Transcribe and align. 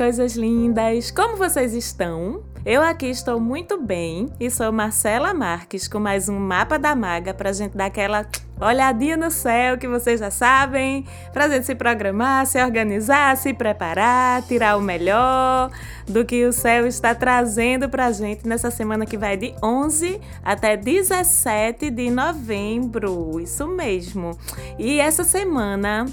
Coisas 0.00 0.34
lindas! 0.34 1.10
Como 1.10 1.36
vocês 1.36 1.74
estão? 1.74 2.42
Eu 2.64 2.80
aqui 2.80 3.04
estou 3.04 3.38
muito 3.38 3.78
bem 3.78 4.32
e 4.40 4.50
sou 4.50 4.72
Marcela 4.72 5.34
Marques 5.34 5.86
com 5.86 6.00
mais 6.00 6.26
um 6.26 6.38
Mapa 6.38 6.78
da 6.78 6.96
Maga 6.96 7.34
pra 7.34 7.52
gente 7.52 7.76
dar 7.76 7.84
aquela 7.84 8.26
olhadinha 8.58 9.14
no 9.14 9.30
céu 9.30 9.76
que 9.76 9.86
vocês 9.86 10.18
já 10.18 10.30
sabem, 10.30 11.04
pra 11.34 11.50
gente 11.50 11.66
se 11.66 11.74
programar, 11.74 12.46
se 12.46 12.64
organizar, 12.64 13.36
se 13.36 13.52
preparar, 13.52 14.40
tirar 14.44 14.78
o 14.78 14.80
melhor 14.80 15.70
do 16.06 16.24
que 16.24 16.46
o 16.46 16.52
céu 16.52 16.86
está 16.86 17.14
trazendo 17.14 17.86
pra 17.86 18.10
gente 18.10 18.48
nessa 18.48 18.70
semana 18.70 19.04
que 19.04 19.18
vai 19.18 19.36
de 19.36 19.54
11 19.62 20.18
até 20.42 20.78
17 20.78 21.90
de 21.90 22.10
novembro. 22.10 23.38
Isso 23.38 23.68
mesmo. 23.68 24.30
E 24.78 24.98
essa 24.98 25.24
semana 25.24 26.06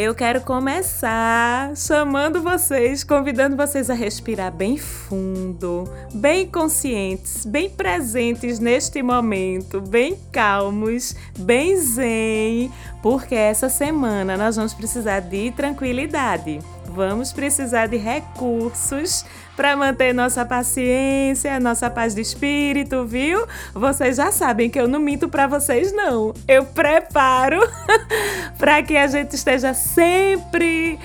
eu 0.00 0.14
quero 0.14 0.40
começar 0.42 1.76
chamando 1.76 2.40
vocês, 2.40 3.02
convidando 3.02 3.56
vocês 3.56 3.90
a 3.90 3.94
respirar 3.94 4.52
bem 4.52 4.78
fundo, 4.78 5.92
bem 6.14 6.46
conscientes, 6.46 7.44
bem 7.44 7.68
presentes 7.68 8.60
neste 8.60 9.02
momento, 9.02 9.80
bem 9.80 10.16
calmos, 10.30 11.16
bem 11.36 11.76
zen, 11.76 12.70
porque 13.02 13.34
essa 13.34 13.68
semana 13.68 14.36
nós 14.36 14.54
vamos 14.54 14.72
precisar 14.72 15.18
de 15.18 15.50
tranquilidade. 15.50 16.60
Vamos 16.88 17.32
precisar 17.32 17.86
de 17.86 17.96
recursos 17.96 19.24
para 19.54 19.76
manter 19.76 20.14
nossa 20.14 20.44
paciência, 20.44 21.60
nossa 21.60 21.90
paz 21.90 22.14
de 22.14 22.22
espírito, 22.22 23.04
viu? 23.04 23.46
Vocês 23.74 24.16
já 24.16 24.32
sabem 24.32 24.70
que 24.70 24.80
eu 24.80 24.88
não 24.88 24.98
minto 24.98 25.28
para 25.28 25.46
vocês 25.46 25.92
não. 25.92 26.32
Eu 26.46 26.64
preparo 26.64 27.60
para 28.56 28.82
que 28.82 28.96
a 28.96 29.06
gente 29.06 29.34
esteja 29.34 29.74
sempre 29.74 30.98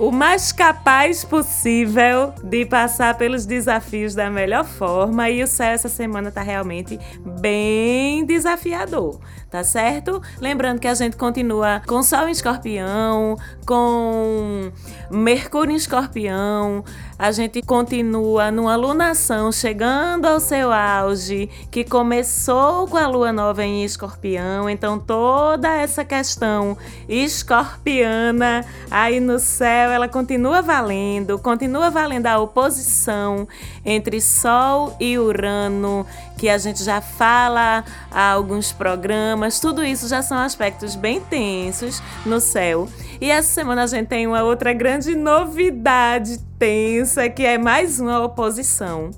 o 0.00 0.10
mais 0.10 0.50
capaz 0.50 1.26
possível 1.26 2.32
de 2.42 2.64
passar 2.64 3.14
pelos 3.16 3.44
desafios 3.44 4.14
da 4.14 4.30
melhor 4.30 4.64
forma 4.64 5.28
e 5.28 5.42
o 5.42 5.46
céu 5.46 5.66
essa 5.66 5.90
semana 5.90 6.30
tá 6.30 6.40
realmente 6.40 6.98
bem 7.38 8.24
desafiador, 8.24 9.20
tá 9.50 9.64
certo? 9.64 10.22
Lembrando 10.40 10.78
que 10.78 10.86
a 10.86 10.94
gente 10.94 11.16
continua 11.16 11.82
com 11.86 12.02
Sol 12.02 12.28
em 12.28 12.30
Escorpião, 12.30 13.36
com 13.66 14.70
Mercúrio 15.10 15.72
em 15.72 15.76
Escorpião, 15.76 16.84
a 17.18 17.32
gente 17.32 17.60
continua 17.60 18.50
numa 18.50 18.76
lunação 18.76 19.50
chegando 19.52 20.26
ao 20.26 20.40
seu 20.40 20.72
auge, 20.72 21.50
que 21.70 21.84
começou 21.84 22.86
com 22.86 22.96
a 22.96 23.06
lua 23.08 23.32
nova 23.32 23.64
em 23.64 23.84
Escorpião, 23.84 24.70
então 24.70 24.98
toda 24.98 25.68
essa 25.68 26.04
questão 26.04 26.78
escorpiana 27.08 28.64
aí 28.90 29.18
no 29.20 29.38
céu, 29.38 29.90
ela 29.90 30.08
continua 30.08 30.62
valendo, 30.62 31.38
continua 31.38 31.90
valendo 31.90 32.26
a 32.26 32.38
oposição 32.38 33.48
entre 33.84 34.20
Sol 34.20 34.96
e 35.00 35.18
Urano, 35.18 36.06
que 36.40 36.48
a 36.48 36.56
gente 36.56 36.82
já 36.82 37.02
fala 37.02 37.84
há 38.10 38.30
alguns 38.32 38.72
programas, 38.72 39.60
tudo 39.60 39.84
isso 39.84 40.08
já 40.08 40.22
são 40.22 40.38
aspectos 40.38 40.96
bem 40.96 41.20
tensos 41.20 42.02
no 42.24 42.40
céu. 42.40 42.88
E 43.20 43.30
essa 43.30 43.50
semana 43.50 43.82
a 43.82 43.86
gente 43.86 44.06
tem 44.06 44.26
uma 44.26 44.42
outra 44.42 44.72
grande 44.72 45.14
novidade 45.14 46.38
tensa, 46.58 47.28
que 47.28 47.44
é 47.44 47.58
mais 47.58 48.00
uma 48.00 48.24
oposição. 48.24 49.10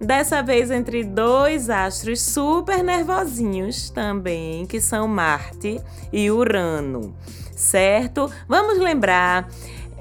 Dessa 0.00 0.42
vez 0.42 0.70
entre 0.70 1.04
dois 1.04 1.68
astros 1.68 2.22
super 2.22 2.82
nervosinhos 2.82 3.90
também, 3.90 4.64
que 4.64 4.80
são 4.80 5.06
Marte 5.06 5.78
e 6.10 6.30
Urano, 6.30 7.14
certo? 7.54 8.32
Vamos 8.48 8.78
lembrar 8.78 9.50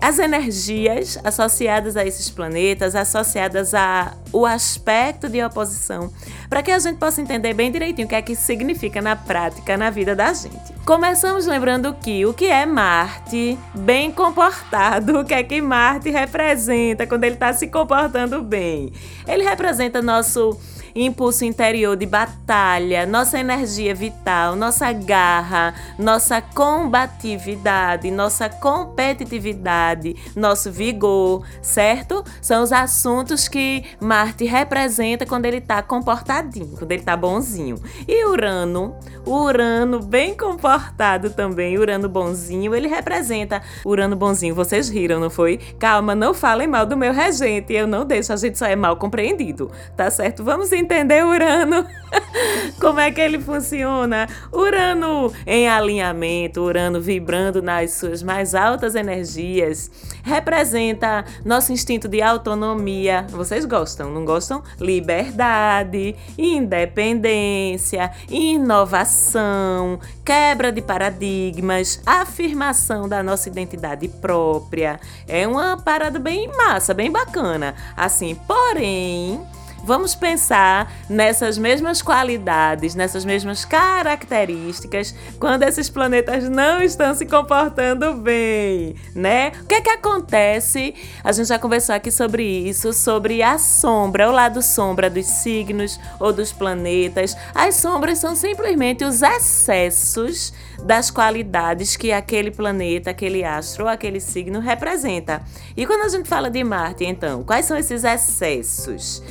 as 0.01 0.19
energias 0.19 1.19
associadas 1.23 1.97
a 1.97 2.05
esses 2.05 2.29
planetas, 2.29 2.95
associadas 2.95 3.73
ao 3.73 4.45
aspecto 4.45 5.27
de 5.27 5.43
oposição, 5.43 6.11
para 6.49 6.63
que 6.63 6.71
a 6.71 6.79
gente 6.79 6.97
possa 6.97 7.21
entender 7.21 7.53
bem 7.53 7.71
direitinho 7.71 8.05
o 8.05 8.09
que 8.09 8.15
é 8.15 8.21
que 8.21 8.35
significa 8.35 9.01
na 9.01 9.15
prática 9.15 9.77
na 9.77 9.89
vida 9.89 10.15
da 10.15 10.33
gente. 10.33 10.73
Começamos 10.85 11.45
lembrando 11.45 11.93
que 11.93 12.25
o 12.25 12.33
que 12.33 12.45
é 12.45 12.65
Marte, 12.65 13.57
bem 13.75 14.11
comportado, 14.11 15.19
o 15.19 15.25
que 15.25 15.33
é 15.33 15.43
que 15.43 15.61
Marte 15.61 16.09
representa 16.09 17.05
quando 17.05 17.23
ele 17.25 17.35
está 17.35 17.53
se 17.53 17.67
comportando 17.67 18.41
bem. 18.41 18.91
Ele 19.27 19.43
representa 19.43 20.01
nosso 20.01 20.57
impulso 20.95 21.45
interior 21.45 21.95
de 21.95 22.05
batalha, 22.05 23.05
nossa 23.05 23.39
energia 23.39 23.93
vital, 23.93 24.55
nossa 24.55 24.91
garra, 24.91 25.73
nossa 25.97 26.41
combatividade, 26.41 28.11
nossa 28.11 28.49
competitividade, 28.49 30.15
nosso 30.35 30.71
vigor, 30.71 31.45
certo? 31.61 32.23
São 32.41 32.63
os 32.63 32.71
assuntos 32.71 33.47
que 33.47 33.83
Marte 33.99 34.45
representa 34.45 35.25
quando 35.25 35.45
ele 35.45 35.61
tá 35.61 35.81
comportadinho, 35.81 36.75
quando 36.77 36.91
ele 36.91 37.03
tá 37.03 37.15
bonzinho. 37.15 37.77
E 38.07 38.25
Urano, 38.25 38.95
Urano 39.25 39.99
bem 39.99 40.35
comportado 40.35 41.29
também, 41.29 41.77
Urano 41.77 42.09
bonzinho, 42.09 42.73
ele 42.73 42.87
representa 42.87 43.61
Urano 43.85 44.15
bonzinho. 44.15 44.55
Vocês 44.55 44.89
riram, 44.89 45.19
não 45.19 45.29
foi? 45.29 45.57
Calma, 45.77 46.15
não 46.15 46.33
falem 46.33 46.67
mal 46.67 46.85
do 46.85 46.97
meu 46.97 47.13
regente, 47.13 47.73
eu 47.73 47.87
não 47.87 48.05
deixo, 48.05 48.33
a 48.33 48.35
gente 48.35 48.57
só 48.57 48.65
é 48.65 48.75
mal 48.75 48.95
compreendido, 48.97 49.71
tá 49.95 50.09
certo? 50.09 50.43
Vamos 50.43 50.71
entender 50.79 51.23
Urano. 51.23 51.85
Como 52.79 52.99
é 52.99 53.11
que 53.11 53.21
ele 53.21 53.39
funciona? 53.39 54.27
Urano 54.51 55.31
em 55.45 55.67
alinhamento, 55.67 56.61
Urano 56.61 56.99
vibrando 57.01 57.61
nas 57.61 57.91
suas 57.91 58.23
mais 58.23 58.55
altas 58.55 58.95
energias, 58.95 59.91
representa 60.23 61.25
nosso 61.45 61.71
instinto 61.71 62.07
de 62.07 62.21
autonomia. 62.21 63.25
Vocês 63.29 63.65
gostam, 63.65 64.11
não 64.11 64.25
gostam? 64.25 64.63
Liberdade, 64.79 66.15
independência, 66.37 68.11
inovação, 68.29 69.99
quebra 70.25 70.71
de 70.71 70.81
paradigmas, 70.81 72.01
afirmação 72.05 73.07
da 73.07 73.21
nossa 73.21 73.49
identidade 73.49 74.07
própria. 74.07 74.99
É 75.27 75.47
uma 75.47 75.77
parada 75.77 76.19
bem 76.19 76.47
massa, 76.47 76.93
bem 76.93 77.11
bacana. 77.11 77.75
Assim, 77.95 78.35
porém, 78.47 79.41
Vamos 79.83 80.13
pensar 80.13 80.91
nessas 81.09 81.57
mesmas 81.57 82.01
qualidades, 82.01 82.95
nessas 82.95 83.25
mesmas 83.25 83.65
características 83.65 85.15
quando 85.39 85.63
esses 85.63 85.89
planetas 85.89 86.47
não 86.49 86.81
estão 86.81 87.13
se 87.15 87.25
comportando 87.25 88.13
bem, 88.13 88.95
né? 89.15 89.51
O 89.61 89.65
que 89.65 89.75
é 89.75 89.81
que 89.81 89.89
acontece? 89.89 90.93
A 91.23 91.31
gente 91.31 91.47
já 91.47 91.57
conversou 91.57 91.95
aqui 91.95 92.11
sobre 92.11 92.43
isso, 92.43 92.93
sobre 92.93 93.41
a 93.41 93.57
sombra, 93.57 94.29
o 94.29 94.31
lado 94.31 94.61
sombra 94.61 95.09
dos 95.09 95.25
signos 95.25 95.99
ou 96.19 96.31
dos 96.31 96.51
planetas. 96.51 97.35
As 97.55 97.75
sombras 97.75 98.19
são 98.19 98.35
simplesmente 98.35 99.03
os 99.03 99.21
excessos 99.21 100.53
das 100.83 101.11
qualidades 101.11 101.95
que 101.95 102.11
aquele 102.11 102.51
planeta, 102.51 103.09
aquele 103.09 103.43
astro 103.43 103.83
ou 103.83 103.89
aquele 103.89 104.19
signo 104.19 104.59
representa. 104.59 105.41
E 105.75 105.85
quando 105.85 106.03
a 106.03 106.09
gente 106.09 106.27
fala 106.27 106.49
de 106.49 106.63
Marte, 106.63 107.05
então, 107.05 107.43
quais 107.43 107.65
são 107.65 107.77
esses 107.77 108.03
excessos? 108.03 109.21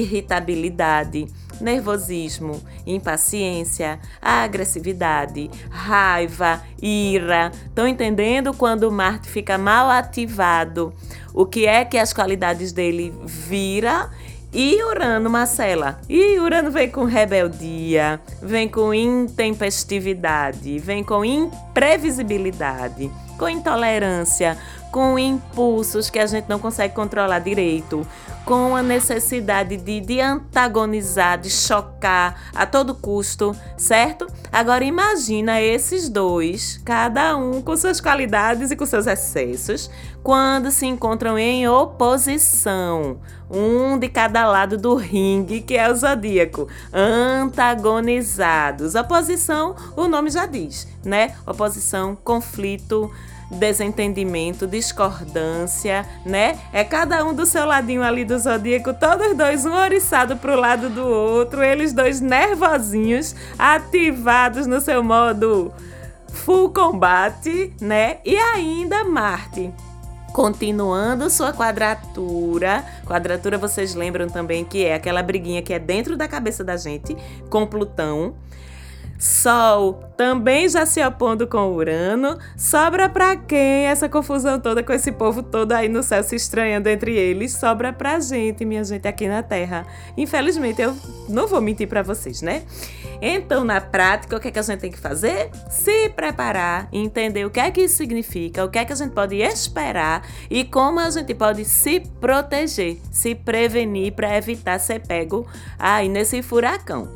Irritabilidade, 0.00 1.26
nervosismo, 1.60 2.60
impaciência, 2.86 4.00
agressividade, 4.20 5.50
raiva, 5.70 6.62
ira. 6.82 7.52
Estão 7.66 7.86
entendendo 7.86 8.52
quando 8.52 8.90
Marte 8.90 9.28
fica 9.28 9.56
mal 9.56 9.88
ativado? 9.90 10.92
O 11.32 11.46
que 11.46 11.66
é 11.66 11.84
que 11.84 11.98
as 11.98 12.12
qualidades 12.12 12.72
dele 12.72 13.14
vira 13.24 14.10
e 14.52 14.82
Urano, 14.84 15.28
Marcela? 15.28 16.00
E 16.08 16.38
Urano 16.38 16.70
vem 16.70 16.88
com 16.88 17.04
rebeldia, 17.04 18.20
vem 18.40 18.68
com 18.68 18.94
intempestividade, 18.94 20.78
vem 20.78 21.02
com 21.02 21.24
imprevisibilidade, 21.24 23.10
com 23.38 23.48
intolerância, 23.48 24.58
com 24.94 25.18
impulsos 25.18 26.08
que 26.08 26.20
a 26.20 26.26
gente 26.26 26.48
não 26.48 26.60
consegue 26.60 26.94
controlar 26.94 27.40
direito, 27.40 28.06
com 28.44 28.76
a 28.76 28.82
necessidade 28.82 29.76
de, 29.76 30.00
de 30.00 30.20
antagonizar, 30.20 31.36
de 31.36 31.50
chocar 31.50 32.52
a 32.54 32.64
todo 32.64 32.94
custo, 32.94 33.56
certo? 33.76 34.28
Agora 34.52 34.84
imagina 34.84 35.60
esses 35.60 36.08
dois, 36.08 36.80
cada 36.84 37.36
um 37.36 37.60
com 37.60 37.76
suas 37.76 38.00
qualidades 38.00 38.70
e 38.70 38.76
com 38.76 38.86
seus 38.86 39.08
excessos, 39.08 39.90
quando 40.22 40.70
se 40.70 40.86
encontram 40.86 41.36
em 41.36 41.68
oposição, 41.68 43.18
um 43.50 43.98
de 43.98 44.08
cada 44.08 44.46
lado 44.46 44.78
do 44.78 44.94
ringue, 44.94 45.60
que 45.60 45.76
é 45.76 45.90
o 45.90 45.96
zodíaco, 45.96 46.68
antagonizados. 46.92 48.94
Oposição, 48.94 49.74
o 49.96 50.06
nome 50.06 50.30
já 50.30 50.46
diz, 50.46 50.86
né? 51.04 51.34
Oposição, 51.46 52.16
conflito, 52.16 53.10
desentendimento, 53.50 54.66
discordância, 54.66 56.06
né? 56.24 56.58
É 56.72 56.84
cada 56.84 57.24
um 57.24 57.34
do 57.34 57.46
seu 57.46 57.64
ladinho 57.66 58.02
ali 58.02 58.24
do 58.24 58.38
zodíaco, 58.38 58.94
todos 58.94 59.36
dois, 59.36 59.64
um 59.64 59.74
oriçado 59.74 60.36
pro 60.36 60.56
lado 60.56 60.88
do 60.88 61.06
outro, 61.06 61.62
eles 61.62 61.92
dois 61.92 62.20
nervosinhos, 62.20 63.34
ativados 63.58 64.66
no 64.66 64.80
seu 64.80 65.02
modo 65.02 65.72
full 66.28 66.70
combate, 66.70 67.72
né? 67.80 68.18
E 68.24 68.36
ainda 68.36 69.04
Marte 69.04 69.72
continuando 70.34 71.30
sua 71.30 71.52
quadratura. 71.52 72.84
Quadratura 73.06 73.56
vocês 73.56 73.94
lembram 73.94 74.28
também 74.28 74.64
que 74.64 74.84
é 74.84 74.96
aquela 74.96 75.22
briguinha 75.22 75.62
que 75.62 75.72
é 75.72 75.78
dentro 75.78 76.16
da 76.16 76.26
cabeça 76.26 76.64
da 76.64 76.76
gente 76.76 77.16
com 77.48 77.64
Plutão. 77.64 78.34
Sol 79.24 80.04
também 80.18 80.68
já 80.68 80.84
se 80.84 81.02
opondo 81.02 81.46
com 81.46 81.72
Urano. 81.72 82.38
Sobra 82.58 83.08
para 83.08 83.34
quem 83.34 83.86
essa 83.86 84.06
confusão 84.06 84.60
toda 84.60 84.82
com 84.82 84.92
esse 84.92 85.10
povo 85.10 85.42
todo 85.42 85.72
aí 85.72 85.88
no 85.88 86.02
céu 86.02 86.22
se 86.22 86.36
estranhando 86.36 86.90
entre 86.90 87.16
eles? 87.16 87.52
Sobra 87.52 87.90
pra 87.90 88.20
gente, 88.20 88.66
minha 88.66 88.84
gente 88.84 89.08
aqui 89.08 89.26
na 89.26 89.42
Terra. 89.42 89.86
Infelizmente, 90.14 90.82
eu 90.82 90.94
não 91.26 91.46
vou 91.46 91.62
mentir 91.62 91.88
para 91.88 92.02
vocês, 92.02 92.42
né? 92.42 92.64
Então, 93.22 93.64
na 93.64 93.80
prática, 93.80 94.36
o 94.36 94.40
que, 94.40 94.48
é 94.48 94.50
que 94.50 94.58
a 94.58 94.62
gente 94.62 94.80
tem 94.80 94.92
que 94.92 95.00
fazer? 95.00 95.48
Se 95.70 96.10
preparar, 96.10 96.86
entender 96.92 97.46
o 97.46 97.50
que 97.50 97.60
é 97.60 97.70
que 97.70 97.80
isso 97.80 97.96
significa, 97.96 98.62
o 98.62 98.68
que 98.68 98.78
é 98.78 98.84
que 98.84 98.92
a 98.92 98.96
gente 98.96 99.12
pode 99.12 99.36
esperar 99.36 100.22
e 100.50 100.64
como 100.64 101.00
a 101.00 101.08
gente 101.08 101.34
pode 101.34 101.64
se 101.64 102.00
proteger, 102.20 102.98
se 103.10 103.34
prevenir 103.34 104.12
para 104.12 104.36
evitar 104.36 104.78
ser 104.78 105.00
pego 105.00 105.46
aí 105.78 106.10
nesse 106.10 106.42
furacão. 106.42 107.08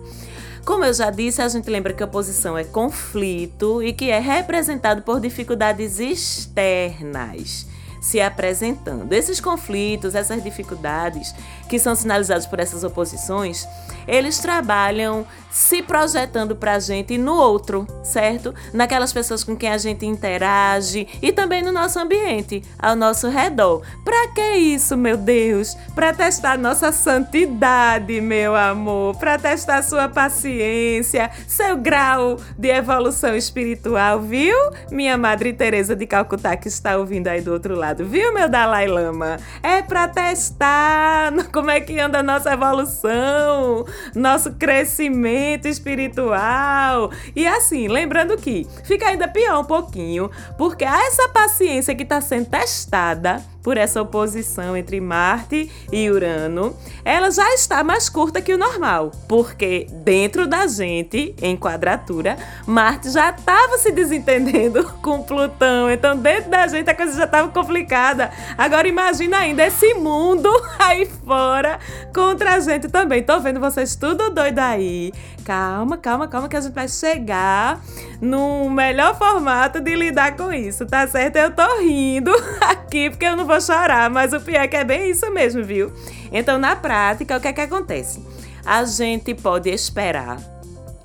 Como 0.69 0.85
eu 0.85 0.93
já 0.93 1.09
disse, 1.09 1.41
a 1.41 1.49
gente 1.49 1.71
lembra 1.71 1.95
que 1.95 2.05
oposição 2.05 2.59
é 2.59 2.63
conflito 2.63 3.83
e 3.83 3.91
que 3.91 4.11
é 4.11 4.19
representado 4.19 5.01
por 5.01 5.19
dificuldades 5.19 5.99
externas 5.99 7.67
se 8.03 8.21
apresentando. 8.21 9.11
Esses 9.15 9.41
conflitos, 9.41 10.15
essas 10.15 10.45
dificuldades 10.45 11.35
que 11.71 11.79
são 11.79 11.95
sinalizados 11.97 12.45
por 12.45 12.61
essas 12.61 12.85
oposições, 12.85 13.67
eles 14.09 14.39
trabalham 14.39 15.27
se 15.51 15.83
projetando 15.83 16.55
para 16.55 16.75
a 16.75 16.79
gente 16.79 17.17
no 17.17 17.35
outro, 17.35 17.87
certo? 18.03 18.55
Naquelas 18.73 19.13
pessoas 19.13 19.43
com 19.43 19.57
quem 19.57 19.71
a 19.71 19.79
gente 19.79 20.07
interage 20.07 21.09
e 21.23 21.33
também 21.33 21.63
no 21.63 21.73
nosso 21.73 21.99
ambiente, 21.99 22.63
ao 22.79 22.95
nosso 22.95 23.29
redor. 23.29 23.83
Para 24.05 24.29
que 24.29 24.57
isso, 24.57 24.97
meu 24.97 25.17
Deus? 25.17 25.77
Para 25.95 26.13
testar 26.13 26.59
nossa 26.59 26.93
santidade, 26.93 28.21
meu 28.21 28.55
amor, 28.55 29.17
para 29.17 29.39
testar 29.39 29.83
sua 29.83 30.09
paciência, 30.09 31.31
seu 31.47 31.77
grau 31.77 32.39
de 32.57 32.69
evolução 32.69 33.35
espiritual, 33.35 34.21
viu? 34.21 34.57
Minha 34.91 35.17
Madre 35.17 35.53
Teresa 35.53 35.97
de 35.97 36.07
Calcutá 36.07 36.57
que 36.57 36.69
está 36.69 36.97
ouvindo 36.97 37.29
aí 37.29 37.41
do 37.41 37.53
outro 37.53 37.75
lado, 37.75 38.05
viu, 38.05 38.33
meu 38.33 38.49
Dalai 38.49 38.87
Lama? 38.87 39.39
É 39.63 39.83
para 39.83 40.07
testar 40.09 41.33
como 41.53 41.71
é 41.71 41.81
que 41.81 41.99
anda 41.99 42.21
a 42.21 42.23
nossa 42.23 42.53
evolução, 42.53 43.85
nosso 44.15 44.53
crescimento 44.53 45.67
espiritual. 45.67 47.11
E 47.35 47.47
assim, 47.47 47.89
lembrando 47.89 48.37
que 48.37 48.67
fica 48.85 49.09
ainda 49.09 49.29
pior 49.29 49.61
um 49.61 49.65
pouquinho, 49.65 50.31
porque 50.57 50.85
essa 50.85 51.29
paciência 51.29 51.95
que 51.95 52.03
está 52.03 52.21
sendo 52.21 52.47
testada 52.47 53.43
por 53.69 53.77
essa 53.77 54.01
oposição 54.01 54.75
entre 54.75 54.99
Marte 54.99 55.71
e 55.93 56.09
Urano, 56.09 56.75
ela 57.05 57.31
já 57.31 57.53
está 57.53 57.85
mais 57.85 58.09
curta 58.09 58.41
que 58.41 58.55
o 58.55 58.57
normal, 58.57 59.13
porque 59.29 59.87
dentro 59.93 60.47
da 60.47 60.67
gente, 60.67 61.35
em 61.43 61.55
quadratura, 61.55 62.39
Marte 62.67 63.11
já 63.11 63.29
estava 63.29 63.77
se 63.77 63.93
desentendendo 63.93 64.91
com 65.05 65.23
Plutão. 65.23 65.91
Então, 65.91 66.17
dentro 66.17 66.49
da 66.51 66.67
gente 66.67 66.89
a 66.89 66.95
coisa 66.95 67.15
já 67.15 67.25
estava 67.25 67.49
complicada. 67.49 68.31
Agora 68.57 68.89
imagina 68.89 69.37
ainda 69.37 69.67
esse 69.67 69.93
mundo 69.93 70.49
aí 70.81 71.05
fora 71.05 71.79
contra 72.15 72.55
a 72.55 72.61
gente 72.61 72.89
também. 72.89 73.23
Tô 73.23 73.39
vendo 73.39 73.61
vocês 73.61 73.95
tudo 73.95 74.31
doido 74.31 74.61
aí. 74.61 75.13
Calma, 75.49 75.97
calma, 75.97 76.29
calma 76.29 76.47
que 76.47 76.57
a 76.57 76.61
gente 76.61 76.75
vai 76.75 76.87
chegar 76.87 77.81
no 78.21 78.69
melhor 78.69 79.17
formato 79.17 79.81
de 79.81 79.97
lidar 79.97 80.37
com 80.37 80.53
isso, 80.53 80.85
tá 80.85 81.09
certo? 81.09 81.37
Eu 81.37 81.51
tô 81.51 81.79
rindo 81.79 82.31
aqui 82.61 83.09
porque 83.09 83.25
eu 83.25 83.35
não 83.35 83.47
vou 83.47 83.59
chorar, 83.59 84.11
mas 84.11 84.35
o 84.35 84.43
pior 84.43 84.65
é 84.65 84.69
que 84.69 84.77
é 84.77 84.85
bem 84.85 85.11
isso 85.11 85.31
mesmo, 85.33 85.65
viu? 85.65 85.91
Então, 86.31 86.59
na 86.59 86.77
prática, 86.77 87.39
o 87.39 87.41
que 87.41 87.49
é 87.49 87.55
que 87.55 87.63
acontece? 87.63 88.23
A 88.63 88.85
gente 88.85 89.35
pode 89.35 89.71
esperar 89.71 90.37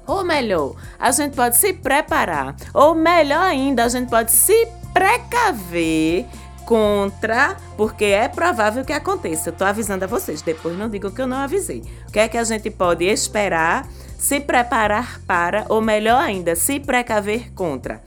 ou 0.05 0.25
melhor, 0.25 0.75
a 0.99 1.09
gente 1.11 1.37
pode 1.37 1.55
se 1.55 1.71
preparar, 1.71 2.53
ou 2.73 2.93
melhor 2.93 3.43
ainda, 3.43 3.85
a 3.85 3.87
gente 3.87 4.09
pode 4.09 4.33
se 4.33 4.67
precaver 4.93 6.25
contra, 6.65 7.55
porque 7.77 8.05
é 8.05 8.27
provável 8.27 8.83
que 8.83 8.91
aconteça. 8.91 9.49
Eu 9.49 9.53
tô 9.53 9.63
avisando 9.63 10.03
a 10.03 10.07
vocês, 10.07 10.41
depois 10.41 10.77
não 10.77 10.89
digam 10.89 11.11
que 11.11 11.21
eu 11.21 11.27
não 11.27 11.37
avisei. 11.37 11.81
O 12.07 12.11
que 12.11 12.19
é 12.19 12.27
que 12.27 12.37
a 12.37 12.43
gente 12.43 12.69
pode 12.69 13.05
esperar, 13.05 13.87
se 14.23 14.39
preparar 14.39 15.19
para, 15.27 15.65
ou 15.67 15.81
melhor 15.81 16.17
ainda, 16.17 16.55
se 16.55 16.79
precaver 16.79 17.51
contra? 17.51 18.01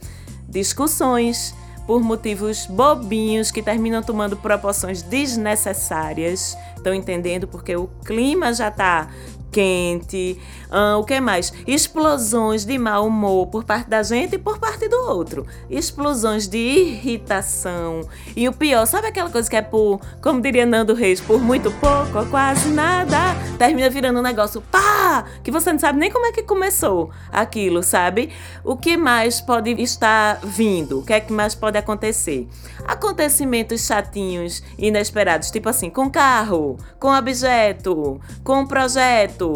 Discussões, 0.49 1.53
por 1.85 2.01
motivos 2.01 2.65
bobinhos 2.65 3.51
que 3.51 3.61
terminam 3.61 4.01
tomando 4.01 4.35
proporções 4.35 5.03
desnecessárias. 5.03 6.57
Estão 6.75 6.91
entendendo? 6.91 7.47
Porque 7.47 7.75
o 7.75 7.85
clima 8.03 8.51
já 8.51 8.69
está 8.69 9.09
quente, 9.51 10.39
ah, 10.69 10.97
o 10.97 11.03
que 11.03 11.19
mais? 11.19 11.53
Explosões 11.65 12.65
de 12.65 12.77
mau 12.77 13.07
humor 13.07 13.47
por 13.47 13.63
parte 13.63 13.89
da 13.89 14.03
gente 14.03 14.35
e 14.35 14.37
por 14.37 14.59
parte 14.59 14.87
do 14.87 14.97
outro. 14.97 15.45
Explosões 15.69 16.47
de 16.47 16.57
irritação. 16.57 18.01
E 18.35 18.47
o 18.47 18.53
pior, 18.53 18.85
sabe 18.85 19.07
aquela 19.07 19.29
coisa 19.29 19.49
que 19.49 19.55
é 19.55 19.61
por, 19.61 20.01
como 20.21 20.41
diria 20.41 20.65
Nando 20.65 20.93
Reis, 20.93 21.21
por 21.21 21.39
muito 21.39 21.71
pouco 21.71 22.19
ou 22.19 22.25
quase 22.25 22.69
nada? 22.69 23.17
Termina 23.57 23.89
virando 23.89 24.19
um 24.19 24.23
negócio 24.23 24.61
pá, 24.61 25.25
que 25.43 25.51
você 25.51 25.71
não 25.71 25.79
sabe 25.79 25.99
nem 25.99 26.11
como 26.11 26.25
é 26.25 26.31
que 26.31 26.43
começou 26.43 27.09
aquilo, 27.31 27.81
sabe? 27.81 28.29
O 28.63 28.75
que 28.75 28.97
mais 28.97 29.39
pode 29.39 29.71
estar 29.81 30.39
vindo? 30.43 30.99
O 30.99 31.05
que 31.05 31.13
é 31.13 31.19
que 31.19 31.31
mais 31.31 31.55
pode 31.55 31.77
acontecer? 31.77 32.47
Acontecimentos 32.85 33.85
chatinhos, 33.85 34.61
inesperados, 34.77 35.49
tipo 35.49 35.69
assim, 35.69 35.89
com 35.89 36.09
carro, 36.09 36.77
com 36.99 37.13
objeto, 37.13 38.19
com 38.43 38.65
projeto, 38.65 39.46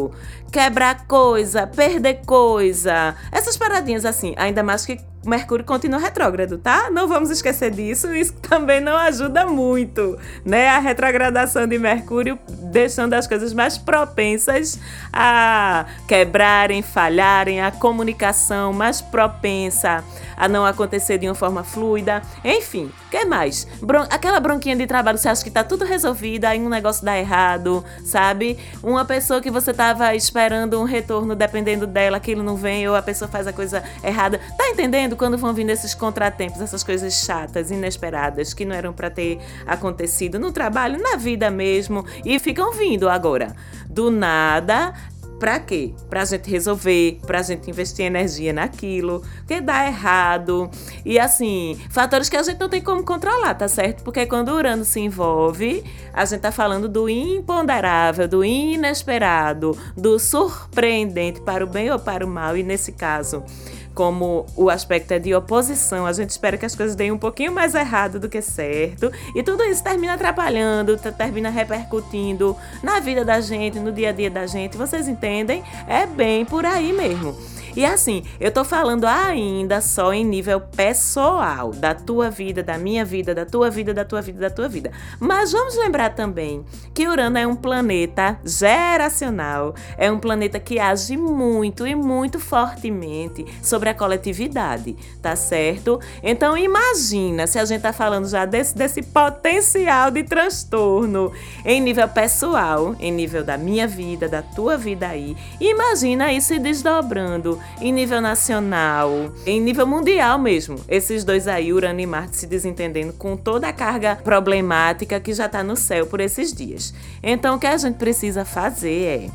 quebrar 0.52 1.06
coisa, 1.08 1.66
perder 1.68 2.22
coisa, 2.26 3.16
essas 3.32 3.58
paradinhas 3.58 4.06
assim, 4.06 4.34
ainda 4.38 4.62
mais 4.64 4.86
que 4.86 5.00
Mercúrio 5.24 5.64
continua 5.64 6.00
retrógrado, 6.00 6.58
tá? 6.58 6.90
Não 6.90 7.08
vamos 7.08 7.30
esquecer 7.30 7.72
disso, 7.72 8.14
isso 8.14 8.34
também 8.42 8.82
não 8.82 8.98
ajuda 8.98 9.46
muito, 9.46 10.18
né? 10.44 10.70
A 10.70 10.80
retrogradação 10.80 11.68
de 11.68 11.78
Mercúrio 11.78 12.40
deixando 12.48 13.14
as 13.14 13.28
coisas 13.28 13.54
mais 13.54 13.78
propensas 13.78 14.80
a 15.14 15.86
quebrarem, 16.08 16.82
falharem, 16.82 17.62
a 17.62 17.72
comunicação 17.72 18.74
mais 18.74 19.02
propensa 19.02 20.04
a 20.42 20.48
não 20.48 20.66
acontecer 20.66 21.20
de 21.20 21.28
uma 21.28 21.36
forma 21.36 21.64
fluida. 21.64 22.24
Enfim, 22.44 22.92
que 23.12 23.24
mais? 23.26 23.68
Bron 23.80 24.08
aquela 24.10 24.40
bronquinha 24.40 24.76
de 24.76 24.88
trabalho, 24.88 25.20
você 25.20 25.30
acha 25.30 25.44
que 25.44 25.52
tá 25.52 25.64
tudo 25.64 25.86
resolvido, 25.86 26.46
aí 26.46 26.60
um 26.60 26.68
negócio 26.68 27.06
dá 27.06 27.16
errado, 27.16 27.86
sabe? 28.04 28.58
Uma 28.82 29.06
pessoa 29.06 29.40
que 29.40 29.52
você 29.52 29.72
tava 29.72 30.16
esperando 30.16 30.82
um 30.82 30.84
retorno 30.84 31.36
dependendo 31.36 31.86
dela, 31.86 32.18
aquilo 32.18 32.42
não 32.42 32.56
vem, 32.56 32.90
ou 32.90 32.96
a 32.96 33.04
pessoa 33.04 33.30
faz 33.30 33.46
a 33.46 33.54
coisa 33.54 33.84
errada. 34.04 34.42
Tá 34.58 34.68
entendendo 34.70 35.11
quando 35.16 35.38
vão 35.38 35.54
vindo 35.54 35.70
esses 35.70 35.94
contratempos, 35.94 36.62
essas 36.62 36.84
coisas 36.84 37.14
chatas, 37.14 37.72
inesperadas, 37.72 38.54
que 38.54 38.66
não 38.66 38.76
eram 38.76 38.94
para 38.94 39.10
ter 39.10 39.40
acontecido 39.66 40.40
no 40.40 40.52
trabalho, 40.52 41.02
na 41.02 41.16
vida 41.16 41.50
mesmo, 41.50 42.06
e 42.26 42.40
ficam 42.40 42.72
vindo 42.74 43.10
agora. 43.10 43.56
Do 43.90 44.10
nada, 44.10 44.94
Pra 45.42 45.58
quê? 45.58 45.92
Pra 46.08 46.24
gente 46.24 46.52
resolver, 46.52 47.20
pra 47.26 47.42
gente 47.42 47.68
investir 47.68 48.06
energia 48.06 48.54
naquilo, 48.54 49.24
que 49.48 49.60
dá 49.60 49.88
errado. 49.88 50.70
E 51.04 51.18
assim, 51.18 51.82
fatores 51.90 52.30
que 52.30 52.38
a 52.38 52.44
gente 52.44 52.60
não 52.60 52.70
tem 52.70 52.80
como 52.80 53.04
controlar, 53.04 53.56
tá 53.56 53.68
certo? 53.68 54.04
Porque 54.04 54.28
quando 54.28 54.50
o 54.50 54.56
Urano 54.56 54.86
se 54.86 55.00
envolve, 55.00 55.84
a 56.14 56.26
gente 56.26 56.42
tá 56.42 56.52
falando 56.52 56.88
do 56.88 57.10
imponderável, 57.10 58.28
do 58.28 58.46
inesperado, 58.46 59.76
do 59.98 60.20
surpreendente 60.20 61.42
para 61.42 61.64
o 61.64 61.68
bem 61.68 61.90
ou 61.90 61.98
para 61.98 62.24
o 62.24 62.30
mal, 62.30 62.56
e 62.56 62.62
nesse 62.62 62.92
caso, 62.92 63.44
como 63.94 64.46
o 64.56 64.70
aspecto 64.70 65.12
é 65.12 65.20
de 65.20 65.34
oposição, 65.34 66.06
a 66.06 66.14
gente 66.14 66.30
espera 66.30 66.58
que 66.58 66.66
as 66.66 66.76
coisas 66.76 66.96
deem 66.96 67.12
um 67.12 67.18
pouquinho 67.18 67.52
mais 67.52 67.76
errado 67.76 68.20
do 68.20 68.30
que 68.30 68.42
certo, 68.42 69.12
e 69.36 69.44
tudo 69.44 69.64
isso 69.64 69.84
termina 69.84 70.14
atrapalhando, 70.14 70.98
termina 70.98 71.50
repercutindo 71.50 72.56
na 72.82 73.00
vida 73.00 73.24
da 73.26 73.42
gente, 73.42 73.80
no 73.80 73.92
dia 73.92 74.10
a 74.10 74.12
dia 74.12 74.30
da 74.30 74.46
gente. 74.46 74.78
Vocês 74.78 75.08
entendem? 75.08 75.64
É 75.88 76.06
bem 76.06 76.46
por 76.46 76.66
aí 76.66 76.94
mesmo. 76.94 77.36
E 77.76 77.86
assim, 77.86 78.24
eu 78.40 78.52
tô 78.52 78.64
falando 78.64 79.06
ainda 79.06 79.82
só 79.82 80.14
em 80.14 80.24
nível 80.24 80.60
pessoal, 80.62 81.72
da 81.72 81.96
tua 81.96 82.30
vida, 82.30 82.62
da 82.62 82.78
minha 82.78 83.04
vida, 83.04 83.34
da 83.34 83.46
tua 83.46 83.70
vida, 83.70 83.94
da 83.94 84.06
tua 84.06 84.22
vida, 84.22 84.40
da 84.40 84.50
tua 84.50 84.68
vida. 84.68 84.92
Mas 85.20 85.52
vamos 85.52 85.76
lembrar 85.76 86.12
também 86.12 86.64
que 86.94 87.08
Urano 87.08 87.38
é 87.38 87.48
um 87.48 87.56
planeta 87.56 88.40
geracional, 88.46 89.74
é 89.98 90.12
um 90.12 90.20
planeta 90.20 90.60
que 90.60 90.80
age 90.80 91.18
muito 91.18 91.88
e 91.88 91.96
muito 91.96 92.40
fortemente 92.40 93.46
sobre 93.64 93.90
a 93.90 93.94
coletividade, 93.94 94.96
tá 95.22 95.36
certo? 95.36 96.00
Então 96.22 96.58
imagina 96.58 97.48
se 97.48 97.58
a 97.58 97.66
gente 97.66 97.82
tá 97.82 97.94
falando 97.94 98.28
já 98.28 98.46
desse, 98.46 98.76
desse 98.76 99.02
potencial 99.02 100.12
de 100.12 100.24
transtorno 100.24 101.32
em 101.66 101.82
nível 101.82 102.08
pessoal, 102.08 102.96
em 103.00 103.12
nível 103.12 103.44
da 103.44 103.58
minha 103.58 103.88
vida, 103.88 104.30
da 104.30 104.42
tua 104.42 104.78
vida 104.78 105.08
aí. 105.08 105.36
Imagina 105.60 106.32
isso 106.32 106.52
se 106.52 106.60
desdobrando 106.60 107.61
em 107.80 107.92
nível 107.92 108.22
nacional, 108.22 109.32
em 109.46 109.60
nível 109.60 109.86
mundial 109.88 110.38
mesmo. 110.38 110.80
Esses 110.88 111.24
dois 111.24 111.48
aí, 111.48 111.74
Urano 111.74 112.00
e 112.00 112.06
Marte, 112.06 112.38
se 112.38 112.48
desentendendo 112.48 113.14
com 113.14 113.36
toda 113.36 113.68
a 113.68 113.74
carga 113.74 114.16
problemática 114.16 115.20
que 115.20 115.34
já 115.34 115.46
está 115.46 115.64
no 115.64 115.76
céu 115.76 116.08
por 116.08 116.20
esses 116.20 116.54
dias. 116.54 116.94
Então, 117.22 117.56
o 117.56 117.60
que 117.60 117.68
a 117.68 117.78
gente 117.78 117.96
precisa 117.96 118.46
fazer 118.46 119.04
é 119.06 119.30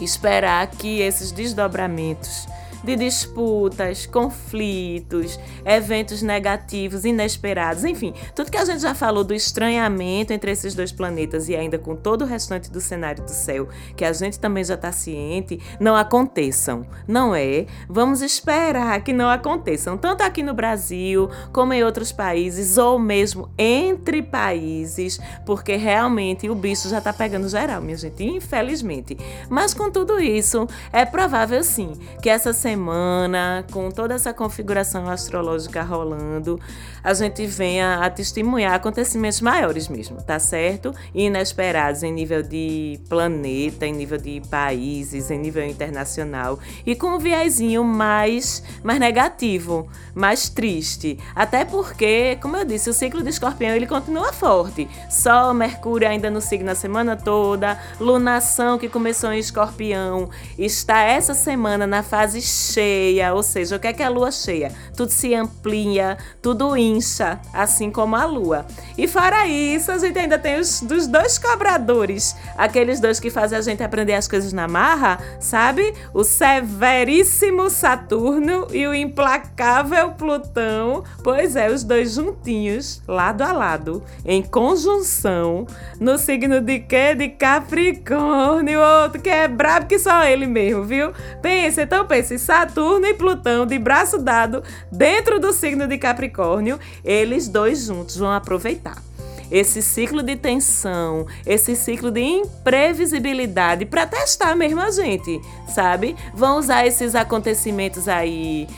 esperar 0.00 0.66
que 0.68 1.00
esses 1.00 1.32
desdobramentos 1.32 2.46
de 2.82 2.96
disputas, 2.96 4.06
conflitos, 4.06 5.38
eventos 5.64 6.22
negativos, 6.22 7.04
inesperados, 7.04 7.84
enfim, 7.84 8.14
tudo 8.34 8.50
que 8.50 8.58
a 8.58 8.64
gente 8.64 8.80
já 8.80 8.94
falou 8.94 9.24
do 9.24 9.34
estranhamento 9.34 10.32
entre 10.32 10.50
esses 10.50 10.74
dois 10.74 10.92
planetas 10.92 11.48
e 11.48 11.56
ainda 11.56 11.78
com 11.78 11.96
todo 11.96 12.22
o 12.22 12.26
restante 12.26 12.70
do 12.70 12.80
cenário 12.80 13.22
do 13.24 13.30
céu, 13.30 13.68
que 13.96 14.04
a 14.04 14.12
gente 14.12 14.38
também 14.38 14.64
já 14.64 14.74
está 14.74 14.92
ciente, 14.92 15.60
não 15.80 15.96
aconteçam, 15.96 16.86
não 17.06 17.34
é? 17.34 17.66
Vamos 17.88 18.22
esperar 18.22 19.02
que 19.02 19.12
não 19.12 19.28
aconteçam, 19.28 19.96
tanto 19.96 20.22
aqui 20.22 20.42
no 20.42 20.54
Brasil 20.54 21.28
como 21.52 21.72
em 21.72 21.82
outros 21.82 22.12
países, 22.12 22.78
ou 22.78 22.98
mesmo 22.98 23.50
entre 23.58 24.22
países, 24.22 25.20
porque 25.44 25.76
realmente 25.76 26.48
o 26.48 26.54
bicho 26.54 26.88
já 26.88 26.98
está 26.98 27.12
pegando 27.12 27.48
geral, 27.48 27.80
minha 27.80 27.96
gente, 27.96 28.24
infelizmente. 28.24 29.16
Mas 29.48 29.74
com 29.74 29.90
tudo 29.90 30.20
isso, 30.20 30.66
é 30.92 31.04
provável 31.04 31.62
sim 31.62 31.92
que 32.22 32.30
essa 32.30 32.52
semana 32.66 33.64
com 33.70 33.92
toda 33.92 34.14
essa 34.14 34.34
configuração 34.34 35.08
astrológica 35.08 35.84
rolando, 35.84 36.58
a 37.04 37.14
gente 37.14 37.46
venha 37.46 38.00
a 38.00 38.10
testemunhar 38.10 38.74
acontecimentos 38.74 39.40
maiores 39.40 39.86
mesmo, 39.86 40.20
tá 40.20 40.40
certo? 40.40 40.92
Inesperados 41.14 42.02
em 42.02 42.12
nível 42.12 42.42
de 42.42 42.98
planeta, 43.08 43.86
em 43.86 43.92
nível 43.92 44.18
de 44.18 44.42
países, 44.50 45.30
em 45.30 45.38
nível 45.38 45.64
internacional 45.64 46.58
e 46.84 46.96
com 46.96 47.14
um 47.14 47.18
viésinho 47.20 47.84
mais, 47.84 48.64
mais 48.82 48.98
negativo, 48.98 49.88
mais 50.12 50.48
triste. 50.48 51.20
Até 51.36 51.64
porque, 51.64 52.36
como 52.42 52.56
eu 52.56 52.64
disse, 52.64 52.90
o 52.90 52.92
ciclo 52.92 53.22
de 53.22 53.30
escorpião 53.30 53.76
ele 53.76 53.86
continua 53.86 54.32
forte. 54.32 54.88
Sol, 55.08 55.54
Mercúrio 55.54 56.08
ainda 56.08 56.28
no 56.28 56.40
signo 56.40 56.72
a 56.72 56.74
semana 56.74 57.14
toda, 57.14 57.80
lunação 58.00 58.76
que 58.76 58.88
começou 58.88 59.32
em 59.32 59.38
escorpião 59.38 60.28
está 60.58 61.02
essa 61.02 61.32
semana 61.32 61.86
na 61.86 62.02
fase 62.02 62.40
cheia, 62.56 63.34
ou 63.34 63.42
seja, 63.42 63.76
o 63.76 63.78
que 63.78 63.88
é 63.88 63.92
que 63.92 64.02
é 64.02 64.06
a 64.06 64.10
lua 64.10 64.30
cheia? 64.30 64.72
Tudo 64.96 65.10
se 65.10 65.34
amplia, 65.34 66.16
tudo 66.40 66.76
incha, 66.76 67.38
assim 67.52 67.90
como 67.90 68.16
a 68.16 68.24
lua. 68.24 68.66
E 68.96 69.06
fora 69.06 69.46
isso, 69.46 69.92
a 69.92 69.98
gente 69.98 70.18
ainda 70.18 70.38
tem 70.38 70.58
os 70.58 70.80
dos 70.80 71.06
dois 71.06 71.38
cobradores, 71.38 72.34
aqueles 72.56 73.00
dois 73.00 73.20
que 73.20 73.30
fazem 73.30 73.58
a 73.58 73.62
gente 73.62 73.82
aprender 73.82 74.14
as 74.14 74.26
coisas 74.28 74.52
na 74.52 74.66
marra, 74.66 75.18
sabe? 75.40 75.92
O 76.14 76.24
severíssimo 76.24 77.68
Saturno 77.68 78.68
e 78.72 78.86
o 78.86 78.94
implacável 78.94 80.12
Plutão. 80.12 81.04
Pois 81.22 81.56
é, 81.56 81.70
os 81.70 81.82
dois 81.82 82.14
juntinhos, 82.14 83.02
lado 83.06 83.42
a 83.42 83.52
lado, 83.52 84.02
em 84.24 84.42
conjunção, 84.42 85.66
no 86.00 86.18
signo 86.18 86.60
de 86.60 86.80
quê? 86.80 87.14
De 87.14 87.28
Capricórnio, 87.28 88.80
outro 88.80 89.20
que 89.20 89.28
é 89.28 89.48
brabo 89.48 89.86
que 89.86 89.98
só 89.98 90.24
ele 90.24 90.46
mesmo, 90.46 90.84
viu? 90.84 91.12
Pense, 91.42 91.82
então 91.82 92.06
pense, 92.06 92.38
Saturno 92.46 93.04
e 93.04 93.12
Plutão 93.12 93.66
de 93.66 93.76
braço 93.76 94.18
dado 94.18 94.62
dentro 94.92 95.40
do 95.40 95.52
signo 95.52 95.88
de 95.88 95.98
Capricórnio, 95.98 96.78
eles 97.04 97.48
dois 97.48 97.86
juntos 97.86 98.16
vão 98.16 98.30
aproveitar 98.30 99.02
esse 99.50 99.82
ciclo 99.82 100.22
de 100.22 100.36
tensão, 100.36 101.26
esse 101.44 101.74
ciclo 101.74 102.10
de 102.10 102.20
imprevisibilidade 102.20 103.84
para 103.84 104.06
testar 104.06 104.54
mesmo 104.54 104.80
a 104.80 104.90
gente, 104.92 105.40
sabe? 105.68 106.16
Vão 106.34 106.58
usar 106.58 106.86
esses 106.86 107.16
acontecimentos 107.16 108.08
aí 108.08 108.68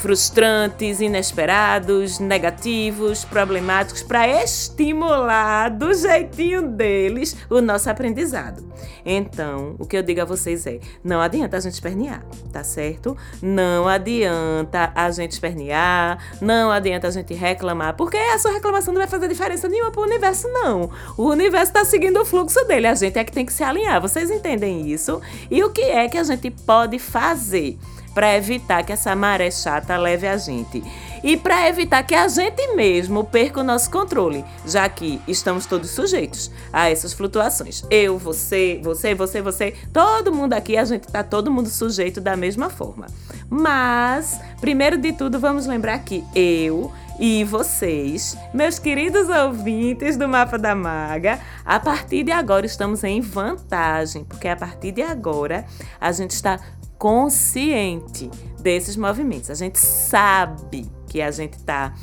frustrantes, 0.00 1.00
inesperados, 1.00 2.18
negativos, 2.18 3.24
problemáticos, 3.24 4.02
para 4.02 4.26
estimular 4.42 5.70
do 5.70 5.92
jeitinho 5.92 6.62
deles 6.62 7.36
o 7.50 7.60
nosso 7.60 7.90
aprendizado. 7.90 8.64
Então, 9.04 9.76
o 9.78 9.86
que 9.86 9.96
eu 9.96 10.02
digo 10.02 10.22
a 10.22 10.24
vocês 10.24 10.66
é: 10.66 10.80
não 11.04 11.20
adianta 11.20 11.56
a 11.56 11.60
gente 11.60 11.74
espernear, 11.74 12.24
tá 12.52 12.64
certo? 12.64 13.16
Não 13.42 13.86
adianta 13.86 14.90
a 14.94 15.10
gente 15.10 15.32
espernear, 15.32 16.18
não 16.40 16.70
adianta 16.70 17.08
a 17.08 17.10
gente 17.10 17.34
reclamar, 17.34 17.94
porque 17.94 18.16
a 18.16 18.38
sua 18.38 18.52
reclamação 18.52 18.94
não 18.94 19.00
vai 19.00 19.08
fazer 19.08 19.28
diferença 19.28 19.68
nenhuma 19.68 19.90
para 19.90 20.00
o 20.00 20.04
universo, 20.04 20.48
não. 20.48 20.90
O 21.16 21.28
universo 21.28 21.72
está 21.72 21.84
seguindo 21.84 22.20
o 22.20 22.24
fluxo 22.24 22.64
dele, 22.64 22.86
a 22.86 22.94
gente 22.94 23.18
é 23.18 23.24
que 23.24 23.32
tem 23.32 23.44
que 23.44 23.52
se 23.52 23.62
alinhar. 23.62 24.00
Vocês 24.00 24.30
entendem 24.30 24.90
isso? 24.90 25.20
E 25.50 25.62
o 25.62 25.70
que 25.70 25.82
é 25.82 26.08
que 26.08 26.16
a 26.16 26.24
gente 26.24 26.50
pode 26.50 26.98
fazer? 26.98 27.78
Para 28.14 28.36
evitar 28.36 28.84
que 28.84 28.92
essa 28.92 29.14
maré 29.14 29.50
chata 29.50 29.96
leve 29.96 30.26
a 30.26 30.36
gente 30.36 30.82
e 31.22 31.36
para 31.36 31.68
evitar 31.68 32.02
que 32.02 32.14
a 32.14 32.26
gente 32.28 32.74
mesmo 32.74 33.24
perca 33.24 33.60
o 33.60 33.64
nosso 33.64 33.90
controle, 33.90 34.44
já 34.66 34.88
que 34.88 35.20
estamos 35.28 35.66
todos 35.66 35.90
sujeitos 35.90 36.50
a 36.72 36.90
essas 36.90 37.12
flutuações. 37.12 37.84
Eu, 37.90 38.18
você, 38.18 38.80
você, 38.82 39.14
você, 39.14 39.42
você, 39.42 39.74
todo 39.92 40.32
mundo 40.32 40.54
aqui, 40.54 40.76
a 40.76 40.84
gente 40.84 41.04
está 41.04 41.22
todo 41.22 41.50
mundo 41.50 41.68
sujeito 41.68 42.20
da 42.20 42.36
mesma 42.36 42.70
forma. 42.70 43.06
Mas, 43.48 44.40
primeiro 44.60 44.96
de 44.96 45.12
tudo, 45.12 45.38
vamos 45.38 45.66
lembrar 45.66 45.98
que 45.98 46.24
eu 46.34 46.90
e 47.18 47.44
vocês, 47.44 48.34
meus 48.54 48.78
queridos 48.78 49.28
ouvintes 49.28 50.16
do 50.16 50.26
Mapa 50.26 50.56
da 50.56 50.74
Maga, 50.74 51.38
a 51.66 51.78
partir 51.78 52.22
de 52.24 52.32
agora 52.32 52.64
estamos 52.64 53.04
em 53.04 53.20
vantagem, 53.20 54.24
porque 54.24 54.48
a 54.48 54.56
partir 54.56 54.92
de 54.92 55.02
agora 55.02 55.66
a 56.00 56.10
gente 56.12 56.30
está 56.30 56.58
consciente 57.00 58.30
desses 58.60 58.94
movimentos. 58.94 59.50
A 59.50 59.54
gente 59.54 59.78
sabe 59.78 60.86
que 61.08 61.22
a 61.22 61.30
gente 61.30 61.54
está 61.54 61.94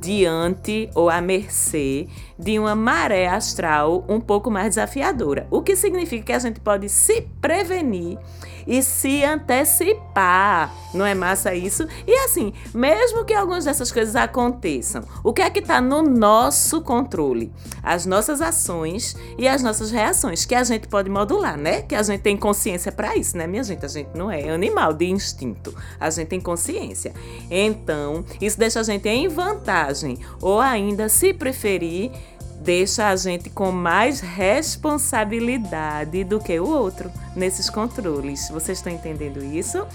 diante 0.00 0.90
ou 0.92 1.08
à 1.08 1.20
mercê 1.20 2.08
de 2.38 2.58
uma 2.58 2.74
maré 2.74 3.26
astral 3.26 4.04
um 4.08 4.20
pouco 4.20 4.50
mais 4.50 4.70
desafiadora, 4.70 5.46
o 5.50 5.62
que 5.62 5.76
significa 5.76 6.24
que 6.24 6.32
a 6.32 6.38
gente 6.38 6.60
pode 6.60 6.88
se 6.88 7.22
prevenir 7.40 8.18
e 8.66 8.82
se 8.82 9.22
antecipar. 9.24 10.72
Não 10.92 11.04
é 11.04 11.14
massa 11.14 11.54
isso? 11.54 11.86
E 12.06 12.14
assim, 12.20 12.52
mesmo 12.72 13.24
que 13.24 13.34
algumas 13.34 13.64
dessas 13.64 13.90
coisas 13.90 14.14
aconteçam, 14.16 15.02
o 15.22 15.32
que 15.32 15.42
é 15.42 15.50
que 15.50 15.58
está 15.58 15.80
no 15.80 16.02
nosso 16.02 16.80
controle? 16.80 17.52
As 17.82 18.06
nossas 18.06 18.40
ações 18.40 19.16
e 19.36 19.46
as 19.46 19.62
nossas 19.62 19.90
reações, 19.90 20.44
que 20.44 20.54
a 20.54 20.64
gente 20.64 20.88
pode 20.88 21.10
modular, 21.10 21.58
né? 21.58 21.82
Que 21.82 21.94
a 21.94 22.02
gente 22.02 22.20
tem 22.20 22.36
consciência 22.36 22.92
para 22.92 23.16
isso, 23.16 23.36
né, 23.36 23.46
minha 23.46 23.62
gente? 23.62 23.84
A 23.84 23.88
gente 23.88 24.10
não 24.14 24.30
é 24.30 24.48
animal 24.48 24.92
de 24.92 25.06
instinto, 25.06 25.74
a 25.98 26.08
gente 26.10 26.28
tem 26.28 26.40
consciência. 26.40 27.12
Então, 27.50 28.24
isso 28.40 28.58
deixa 28.58 28.80
a 28.80 28.82
gente 28.82 29.08
em 29.08 29.28
vantagem, 29.28 30.18
ou 30.40 30.60
ainda, 30.60 31.08
se 31.08 31.34
preferir, 31.34 32.12
deixa 32.64 33.08
a 33.08 33.16
gente 33.16 33.50
com 33.50 33.70
mais 33.70 34.20
responsabilidade 34.20 36.24
do 36.24 36.40
que 36.40 36.58
o 36.58 36.66
outro 36.66 37.12
nesses 37.36 37.68
controles. 37.68 38.48
Vocês 38.48 38.78
estão 38.78 38.90
entendendo 38.90 39.44
isso? 39.44 39.86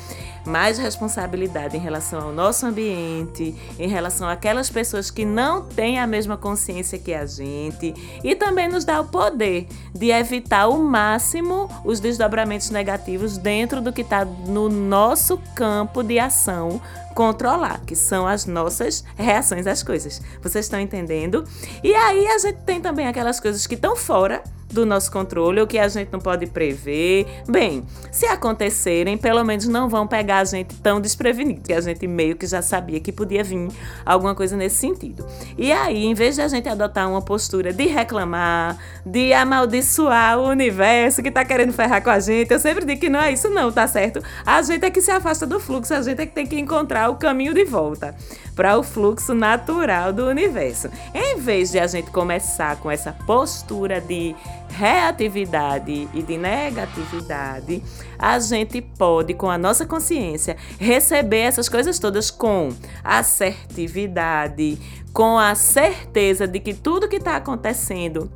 Mais 0.46 0.78
responsabilidade 0.78 1.76
em 1.76 1.80
relação 1.80 2.22
ao 2.22 2.32
nosso 2.32 2.66
ambiente, 2.66 3.56
em 3.78 3.88
relação 3.88 4.28
àquelas 4.28 4.70
pessoas 4.70 5.12
que 5.12 5.26
não 5.26 5.62
têm 5.62 6.00
a 6.00 6.08
mesma 6.08 6.38
consciência 6.38 6.98
que 6.98 7.14
a 7.14 7.26
gente 7.26 7.94
e 8.24 8.36
também 8.36 8.68
nos 8.68 8.86
dá 8.86 9.00
o 9.02 9.06
poder 9.06 9.68
de 9.94 10.12
evitar 10.12 10.68
o 10.68 10.80
máximo 10.80 11.70
os 11.84 12.00
desdobramentos 12.00 12.70
negativos 12.70 13.38
dentro 13.38 13.82
do 13.82 13.92
que 13.92 14.02
está 14.02 14.26
no 14.26 14.70
nosso 14.70 15.38
campo 15.56 16.04
de 16.04 16.20
ação 16.20 16.82
controlar, 17.14 17.82
que 17.86 17.96
são 17.96 18.26
as 18.26 18.46
nossas 18.46 19.04
reações 19.18 19.68
às 19.68 19.84
coisas. 19.84 20.22
Vocês 20.42 20.66
estão 20.66 20.80
entendendo? 20.80 21.44
E 21.84 21.94
aí 21.94 22.28
a 22.28 22.38
gente 22.38 22.60
tem 22.60 22.80
também 22.80 23.08
aquelas 23.08 23.40
coisas 23.40 23.68
que 23.68 23.76
estão 23.76 23.96
fora 23.96 24.42
do 24.72 24.86
nosso 24.86 25.12
controle, 25.12 25.62
o 25.62 25.68
que 25.68 25.78
a 25.78 25.88
gente 25.88 26.12
não 26.12 26.20
pode 26.20 26.48
prever. 26.48 27.26
Bem, 27.48 27.84
se 28.12 28.26
acontecerem, 28.26 29.18
pelo 29.18 29.44
menos 29.44 29.68
não 29.68 29.90
vão 29.90 30.08
pegar 30.08 30.40
a 30.40 30.44
gente 30.44 30.76
tão 30.76 31.02
desprevenido, 31.02 31.62
que 31.62 31.74
a 31.74 31.82
gente 31.82 32.08
meio 32.08 32.36
que 32.36 32.46
já 32.46 32.62
sabia 32.62 33.00
que 33.00 33.12
podia 33.12 33.44
vir 33.44 33.70
alguma 34.06 34.36
coisa 34.36 34.56
nesse 34.56 34.78
sentido. 34.78 35.26
E 35.58 35.72
aí, 35.72 36.06
em 36.06 36.14
vez 36.14 36.36
de 36.36 36.42
a 36.42 36.48
gente 36.48 36.70
adotar 36.70 37.10
uma 37.10 37.22
postura 37.22 37.74
de 37.74 37.86
reclamar, 37.88 38.78
de 39.06 39.34
amaldiçoar 39.34 40.40
o 40.40 40.50
universo 40.50 41.22
que 41.22 41.32
tá 41.32 41.44
querendo 41.44 41.74
ferrar 41.74 42.04
com 42.04 42.10
a 42.10 42.20
gente, 42.20 42.52
eu 42.52 42.60
sempre 42.60 42.86
digo 42.86 43.02
que 43.02 43.10
não 43.10 43.20
é 43.20 43.32
isso 43.32 43.50
não, 43.50 43.72
tá 43.72 43.88
certo? 43.88 44.22
A 44.46 44.62
gente 44.62 44.86
é 44.86 44.90
que 44.90 45.02
se 45.02 45.12
afasta 45.12 45.46
do 45.46 45.60
fluxo, 45.60 45.94
a 45.94 46.02
gente 46.02 46.22
é 46.22 46.26
que 46.26 46.34
tem 46.34 46.46
que 46.46 46.60
encontrar 46.60 47.10
o 47.10 47.16
caminho 47.16 47.54
de 47.54 47.66
volta 47.66 48.16
para 48.60 48.78
o 48.78 48.84
fluxo 48.84 49.34
natural 49.34 50.12
do 50.12 50.28
universo. 50.28 50.90
Em 51.16 51.40
vez 51.40 51.72
de 51.72 51.80
a 51.80 51.88
gente 51.88 52.12
começar 52.12 52.76
com 52.76 52.92
essa 52.92 53.14
postura 53.26 54.02
de 54.02 54.36
reatividade 54.68 56.10
e 56.14 56.22
de 56.22 56.38
negatividade, 56.38 57.82
a 58.18 58.38
gente 58.38 58.82
pode, 58.82 59.34
com 59.34 59.50
a 59.50 59.58
nossa 59.58 59.86
consciência, 59.86 60.58
receber 60.78 61.38
essas 61.38 61.70
coisas 61.70 62.00
todas 62.00 62.30
com 62.30 62.74
assertividade, 63.02 64.78
com 65.14 65.40
a 65.40 65.56
certeza 65.56 66.46
de 66.46 66.60
que 66.60 66.74
tudo 66.74 67.08
que 67.08 67.16
está 67.16 67.38
acontecendo 67.38 68.30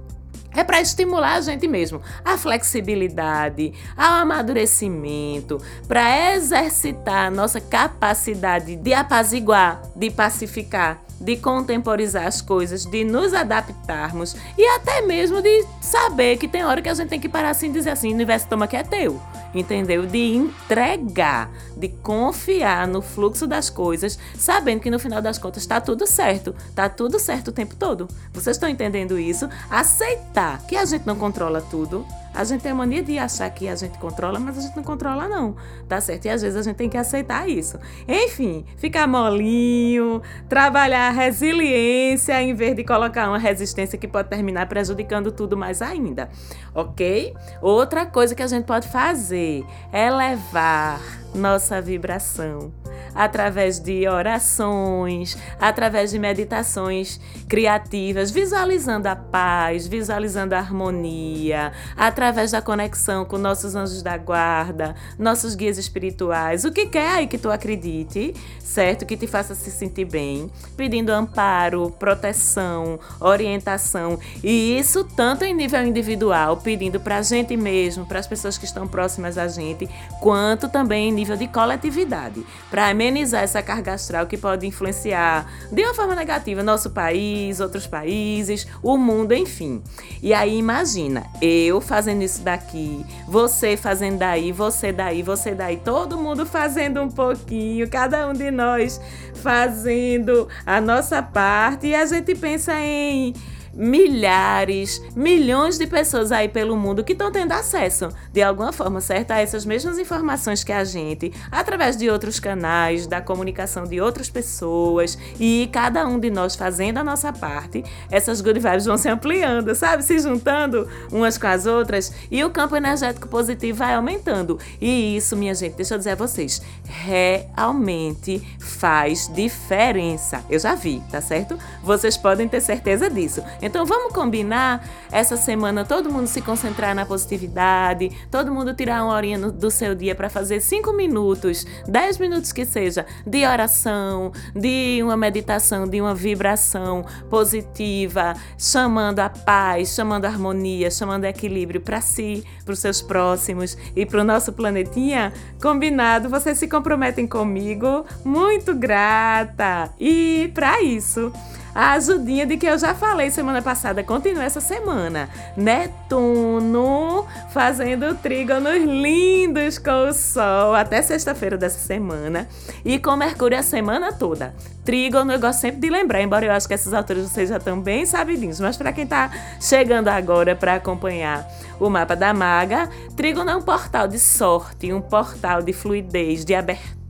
É 0.55 0.63
para 0.63 0.81
estimular 0.81 1.36
a 1.36 1.41
gente 1.41 1.67
mesmo, 1.67 2.01
a 2.24 2.38
flexibilidade, 2.38 3.74
ao 3.98 4.13
amadurecimento, 4.22 5.60
para 5.88 6.36
exercitar 6.36 7.27
a 7.27 7.31
nossa 7.31 7.60
capacidade 7.60 8.75
de 8.75 8.93
apaziguar, 8.93 9.81
de 9.95 10.12
pacificar, 10.12 11.01
de 11.20 11.38
contemporizar 11.38 12.27
as 12.27 12.41
coisas, 12.41 12.86
de 12.86 13.03
nos 13.03 13.34
adaptarmos 13.34 14.36
e 14.58 14.65
até 14.75 15.01
mesmo 15.01 15.41
de 15.41 15.65
saber 15.82 16.38
que 16.38 16.48
tem 16.48 16.63
hora 16.63 16.82
que 16.82 16.89
a 16.89 16.93
gente 16.93 17.10
tem 17.10 17.20
que 17.20 17.29
parar 17.29 17.51
assim 17.51 17.70
e 17.70 17.74
dizer 17.74 17.91
assim: 17.91 18.12
o 18.12 18.13
universo 18.13 18.48
toma 18.48 18.67
que 18.67 18.75
é 18.75 18.84
teu 18.84 19.22
entendeu? 19.53 20.05
De 20.05 20.36
entregar, 20.36 21.50
de 21.77 21.89
confiar 21.89 22.88
no 22.88 23.01
fluxo 23.01 23.46
das 23.46 23.70
coisas, 23.70 24.17
sabendo 24.38 24.82
que 24.82 24.89
no 24.89 25.00
final 25.00 25.22
das 25.22 25.38
contas 25.38 25.63
está 25.63 25.79
tudo 25.79 26.08
certo, 26.08 26.55
está 26.70 26.89
tudo 26.89 27.20
certo 27.20 27.50
o 27.50 27.51
tempo 27.51 27.75
todo. 27.75 28.08
Vocês 28.34 28.55
estão 28.55 28.70
entendendo 28.70 29.20
isso? 29.20 29.48
Aceitar 29.70 30.62
que 30.65 30.75
a 30.75 30.86
gente 30.86 31.05
não 31.05 31.15
controla 31.15 31.62
tudo, 31.62 32.05
a 32.34 32.44
gente 32.44 32.62
tem 32.62 32.72
a 32.72 32.75
mania 32.75 33.04
de 33.04 33.18
achar 33.18 33.50
que 33.50 33.68
a 33.68 33.75
gente 33.75 33.98
controla, 34.00 34.40
mas 34.40 34.58
a 34.58 34.62
gente 34.62 34.75
não 34.75 34.84
controla, 34.84 35.28
não. 35.28 35.56
Tá 35.88 36.02
certo? 36.02 36.25
E 36.25 36.30
às 36.30 36.42
vezes 36.42 36.58
a 36.58 36.62
gente 36.62 36.75
tem 36.75 36.90
que 36.90 36.98
aceitar 36.98 37.48
isso. 37.48 37.80
Enfim, 38.08 38.66
ficar 38.78 39.08
molinho, 39.08 40.22
trabalhar 40.50 41.10
resiliência 41.12 42.42
em 42.42 42.54
vez 42.54 42.75
de 42.75 42.84
colocar 42.84 43.28
uma 43.30 43.38
resistência 43.38 43.98
que 43.98 44.08
pode 44.08 44.30
terminar 44.30 44.68
prejudicando 44.68 45.32
tudo 45.32 45.56
mais 45.56 45.82
ainda. 45.82 46.30
Ok? 46.74 47.34
Outra 47.62 48.06
coisa 48.06 48.34
que 48.34 48.44
a 48.44 48.48
gente 48.48 48.66
pode 48.66 48.88
fazer 48.88 49.63
é 49.92 50.10
levar 50.10 51.00
nossa 51.36 51.82
vibração 51.82 52.72
através 53.15 53.79
de 53.79 54.08
orações, 54.08 55.38
através 55.60 56.12
de 56.12 56.20
meditações 56.20 57.20
criativas, 57.48 58.32
visualizando 58.32 59.08
a 59.08 59.15
paz, 59.15 59.88
visualizando 59.88 60.55
a 60.55 60.60
harmonia, 60.60 61.72
através 61.96 62.51
da 62.51 62.62
conexão 62.62 63.25
com 63.25 63.38
nossos 63.38 63.75
anjos 63.75 64.01
da 64.01 64.17
guarda, 64.17 64.96
nossos 65.17 65.55
guias 65.55 65.77
espirituais, 65.77 66.65
o 66.65 66.72
que 66.72 66.88
quer 66.88 67.10
aí 67.10 67.27
que 67.27 67.38
tu 67.38 67.51
acredite, 67.51 68.34
certo? 68.60 69.05
Que 69.05 69.17
te 69.17 69.27
faça 69.27 69.53
se 69.55 69.70
sentir 69.72 70.05
bem, 70.05 70.50
pedindo 70.75 71.12
amparo, 71.12 71.91
proteção, 72.00 73.00
orientação, 73.20 74.20
e 74.43 74.77
isso 74.77 75.03
tanto 75.03 75.43
em 75.43 75.53
nível 75.53 75.84
individual, 75.84 76.58
pedindo 76.58 77.00
para 77.00 77.17
a 77.17 77.22
gente 77.22 77.55
mesmo, 77.55 78.05
para 78.05 78.20
as 78.20 78.27
pessoas 78.27 78.58
que 78.58 78.65
estão 78.65 78.88
próximas 78.88 79.38
a 79.38 79.48
gente, 79.48 79.89
quanto 80.20 80.67
também 80.70 81.10
em 81.10 81.12
nível 81.12 81.38
de 81.38 81.48
coletividade, 81.48 82.46
para 82.70 82.93
amenizar 83.03 83.43
essa 83.43 83.62
carga 83.62 83.93
astral 83.93 84.25
que 84.25 84.38
pode 84.38 84.65
influenciar 84.65 85.51
de 85.72 85.83
uma 85.83 85.93
forma 85.93 86.15
negativa 86.15 86.63
nosso 86.63 86.89
país, 86.91 87.60
outros 87.60 87.86
países, 87.86 88.65
o 88.81 88.98
mundo, 88.98 89.33
enfim. 89.33 89.83
E 90.22 90.33
aí 90.33 90.57
imagina, 90.57 91.25
eu 91.41 91.81
fazendo 91.81 92.24
isso 92.24 92.41
daqui, 92.41 93.05
você 93.27 93.75
fazendo 93.75 94.19
daí, 94.19 94.51
você 94.51 94.91
daí, 94.91 95.22
você 95.22 95.53
daí, 95.53 95.77
todo 95.77 96.17
mundo 96.17 96.45
fazendo 96.45 97.01
um 97.01 97.10
pouquinho, 97.10 97.89
cada 97.89 98.27
um 98.27 98.33
de 98.33 98.50
nós 98.50 99.00
fazendo 99.36 100.48
a 100.65 100.79
nossa 100.79 101.22
parte 101.22 101.88
e 101.88 101.95
a 101.95 102.05
gente 102.05 102.33
pensa 102.36 102.74
em 102.79 103.33
milhares, 103.74 105.01
milhões 105.15 105.77
de 105.77 105.88
pessoas 105.88 106.32
aí 106.32 106.48
pelo 106.48 106.77
mundo 106.77 107.03
que 107.03 107.13
estão 107.13 107.32
tendo 107.32 107.51
acesso, 107.51 108.10
de 108.32 108.42
alguma 108.42 108.72
forma, 108.72 109.01
certo? 109.01 109.32
A 109.32 109.39
essas 109.39 109.65
mesmas 109.65 109.98
informações 109.98 110.63
que 110.63 110.72
a 110.72 110.84
gente, 110.84 111.34
através 111.51 111.98
de 111.98 112.10
outros 112.10 112.39
canais, 112.39 113.08
da 113.08 113.22
comunicação 113.22 113.86
de 113.86 114.00
outras 114.00 114.30
pessoas 114.30 115.18
e 115.39 115.70
cada 115.72 116.08
um 116.08 116.20
de 116.20 116.30
nós 116.30 116.56
fazendo 116.56 117.00
a 117.00 117.03
nossa 117.03 117.34
parte, 117.34 117.84
essas 118.12 118.42
good 118.42 118.60
vibes 118.60 118.86
vão 118.86 118.98
se 118.98 119.10
ampliando, 119.10 119.74
sabe? 119.75 120.03
Se 120.03 120.20
juntando 120.20 120.88
umas 121.12 121.38
com 121.38 121.47
as 121.47 121.65
outras 121.65 122.13
e 122.30 122.43
o 122.43 122.50
campo 122.50 122.76
energético 122.76 123.28
positivo 123.28 123.80
vai 123.80 123.95
aumentando. 123.95 124.60
E 124.80 125.15
isso, 125.17 125.36
minha 125.36 125.54
gente, 125.56 125.76
deixa 125.76 125.95
eu 125.95 125.97
dizer 125.97 126.12
a 126.12 126.15
vocês, 126.15 126.62
realmente 126.86 128.41
faz 128.60 129.28
diferença. 129.34 130.43
Eu 130.50 130.60
já 130.60 130.76
vi, 130.76 131.02
tá 131.10 131.21
certo? 131.21 131.58
Vocês 131.82 132.15
podem 132.17 132.47
ter 132.47 132.62
certeza 132.62 133.10
disso. 133.10 133.41
Então 133.63 133.86
vamos 133.86 134.13
combinar 134.13 134.86
essa 135.10 135.38
semana 135.38 135.86
todo 135.86 136.12
mundo 136.12 136.28
se 136.28 136.41
concentrar 136.41 136.93
na 136.93 137.06
positividade, 137.06 138.12
todo 138.30 138.54
mundo 138.54 138.73
tirar 138.73 139.06
uma 139.06 139.13
horinha 139.13 139.39
do 139.39 139.71
seu 139.71 139.95
dia 139.95 140.13
para 140.13 140.30
fazer 140.30 140.60
cinco 140.60 140.91
minutos, 140.91 141.65
dez 141.88 142.17
minutos 142.17 142.52
que 142.52 142.65
seja, 142.65 143.06
de 143.26 143.45
oração, 143.45 144.34
de 144.54 144.99
uma 145.02 145.15
meditação, 145.15 145.88
de 145.88 146.02
uma 146.02 146.13
vibração 146.13 147.06
positiva, 147.30 148.34
chamando 148.58 149.19
a 149.19 149.30
paz, 149.30 149.95
chamando 149.95 150.26
a 150.26 150.28
harmonia, 150.28 150.91
chamando 150.91 151.23
equilíbrio 151.23 151.80
para 151.80 152.02
si, 152.02 152.43
para 152.65 152.73
os 152.73 152.80
seus 152.80 153.02
próximos 153.02 153.78
e 153.95 154.06
para 154.06 154.19
o 154.19 154.26
nosso 154.26 154.52
planetinha. 154.52 155.32
Combinado? 155.62 156.28
Vocês 156.28 156.58
se 156.58 156.67
comprometem 156.67 157.26
comigo? 157.26 158.06
Muito 158.26 158.76
grata! 158.76 159.89
E 159.97 160.52
para 160.54 160.82
isso, 160.82 161.32
a 161.73 161.93
ajudinha 161.93 162.45
de 162.45 162.57
que 162.57 162.65
eu 162.65 162.77
já 162.77 162.93
falei 162.93 163.31
semana 163.31 163.62
passada, 163.62 164.03
continua 164.03 164.43
essa 164.43 164.62
semana. 164.62 165.29
Netuno 165.57 167.25
fazendo 167.49 168.15
trígonos 168.15 168.83
lindos 168.83 169.77
com 169.77 170.09
o 170.09 170.13
Sol 170.13 170.75
até 170.75 171.01
sexta-feira 171.01 171.57
dessa 171.57 171.79
semana 171.79 172.47
e 172.86 172.99
com 172.99 173.15
Mercúrio 173.15 173.57
a 173.57 173.63
semana 173.63 174.13
toda. 174.13 174.53
Trígono 174.83 175.31
eu 175.31 175.39
gosto 175.39 175.62
sempre 175.62 175.79
de 175.79 175.89
lembrar, 175.89 176.21
embora 176.21 176.45
eu 176.45 176.51
acho 176.51 176.67
que 176.67 176.73
essas 176.73 176.93
alturas 176.93 177.23
vocês 177.29 177.49
já 177.49 177.57
estão 177.57 177.79
bem 177.79 178.05
sabidinhos, 178.05 178.59
mas 178.59 178.75
para 178.75 178.91
quem 178.91 179.05
está 179.05 179.31
chegando 179.59 180.09
agora 180.09 180.55
para 180.55 180.75
acompanhar 180.75 181.47
o 181.79 181.89
mapa 181.89 182.15
da 182.15 182.33
maga, 182.33 182.89
Trígono 183.15 183.49
é 183.49 183.55
um 183.55 183.62
portal 183.62 184.07
de 184.07 184.19
sorte, 184.19 184.91
um 184.91 185.01
portal 185.01 185.62
de 185.62 185.71
fluidez, 185.71 186.43
de 186.43 186.53
abertura, 186.53 187.03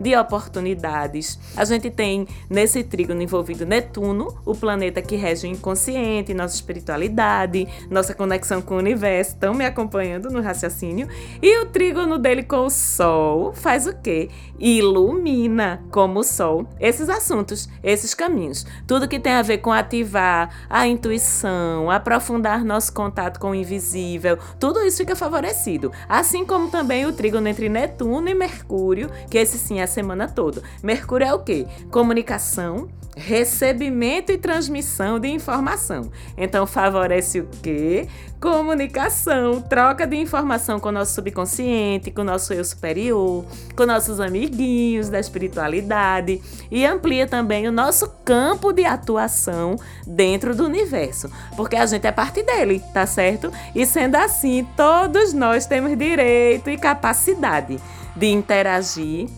de 0.00 0.16
oportunidades. 0.16 1.38
A 1.56 1.64
gente 1.64 1.90
tem 1.90 2.26
nesse 2.50 2.84
trígono 2.84 3.22
envolvido 3.22 3.64
Netuno, 3.64 4.38
o 4.44 4.54
planeta 4.54 5.00
que 5.00 5.16
rege 5.16 5.46
o 5.46 5.50
inconsciente, 5.50 6.34
nossa 6.34 6.54
espiritualidade, 6.54 7.66
nossa 7.90 8.14
conexão 8.14 8.60
com 8.60 8.74
o 8.74 8.78
universo. 8.78 9.32
Estão 9.32 9.54
me 9.54 9.64
acompanhando 9.64 10.30
no 10.30 10.40
raciocínio? 10.40 11.08
E 11.40 11.58
o 11.62 11.66
trígono 11.66 12.18
dele 12.18 12.42
com 12.42 12.66
o 12.66 12.70
Sol 12.70 13.52
faz 13.52 13.86
o 13.86 13.94
quê? 13.94 14.28
Ilumina 14.58 15.82
como 15.90 16.20
o 16.20 16.24
Sol 16.24 16.68
esses 16.78 17.08
assuntos, 17.08 17.68
esses 17.82 18.14
caminhos. 18.14 18.66
Tudo 18.86 19.08
que 19.08 19.18
tem 19.18 19.32
a 19.32 19.42
ver 19.42 19.58
com 19.58 19.72
ativar 19.72 20.66
a 20.68 20.86
intuição, 20.86 21.90
aprofundar 21.90 22.64
nosso 22.64 22.92
contato 22.92 23.40
com 23.40 23.50
o 23.50 23.54
invisível, 23.54 24.38
tudo 24.60 24.80
isso 24.82 24.98
fica 24.98 25.16
favorecido. 25.16 25.90
Assim 26.08 26.44
como 26.44 26.70
também 26.70 27.06
o 27.06 27.12
trígono 27.12 27.48
entre 27.48 27.68
Netuno 27.68 28.28
e 28.28 28.34
Mercúrio, 28.34 29.10
que 29.30 29.38
esse 29.38 29.58
sim 29.58 29.80
é 29.80 29.84
a 29.84 29.86
semana 29.86 30.28
toda. 30.28 30.62
Mercúrio 30.82 31.26
é 31.26 31.34
o 31.34 31.40
quê? 31.40 31.66
Comunicação, 31.90 32.88
recebimento 33.16 34.32
e 34.32 34.38
transmissão 34.38 35.18
de 35.18 35.28
informação. 35.28 36.10
Então 36.36 36.66
favorece 36.66 37.40
o 37.40 37.48
quê? 37.62 38.08
Comunicação, 38.40 39.60
troca 39.60 40.06
de 40.06 40.16
informação 40.16 40.80
com 40.80 40.88
o 40.88 40.92
nosso 40.92 41.14
subconsciente, 41.14 42.10
com 42.10 42.22
o 42.22 42.24
nosso 42.24 42.52
eu 42.52 42.64
superior, 42.64 43.44
com 43.76 43.86
nossos 43.86 44.18
amiguinhos 44.18 45.08
da 45.08 45.20
espiritualidade 45.20 46.42
e 46.70 46.84
amplia 46.84 47.26
também 47.26 47.68
o 47.68 47.72
nosso 47.72 48.10
campo 48.24 48.72
de 48.72 48.84
atuação 48.84 49.76
dentro 50.06 50.56
do 50.56 50.64
universo, 50.64 51.30
porque 51.56 51.76
a 51.76 51.86
gente 51.86 52.06
é 52.06 52.12
parte 52.12 52.42
dele, 52.42 52.82
tá 52.92 53.06
certo? 53.06 53.52
E 53.74 53.86
sendo 53.86 54.16
assim, 54.16 54.66
todos 54.76 55.32
nós 55.32 55.66
temos 55.66 55.96
direito 55.96 56.68
e 56.68 56.76
capacidade 56.76 57.78
de 58.16 58.26
interagir 58.26 59.28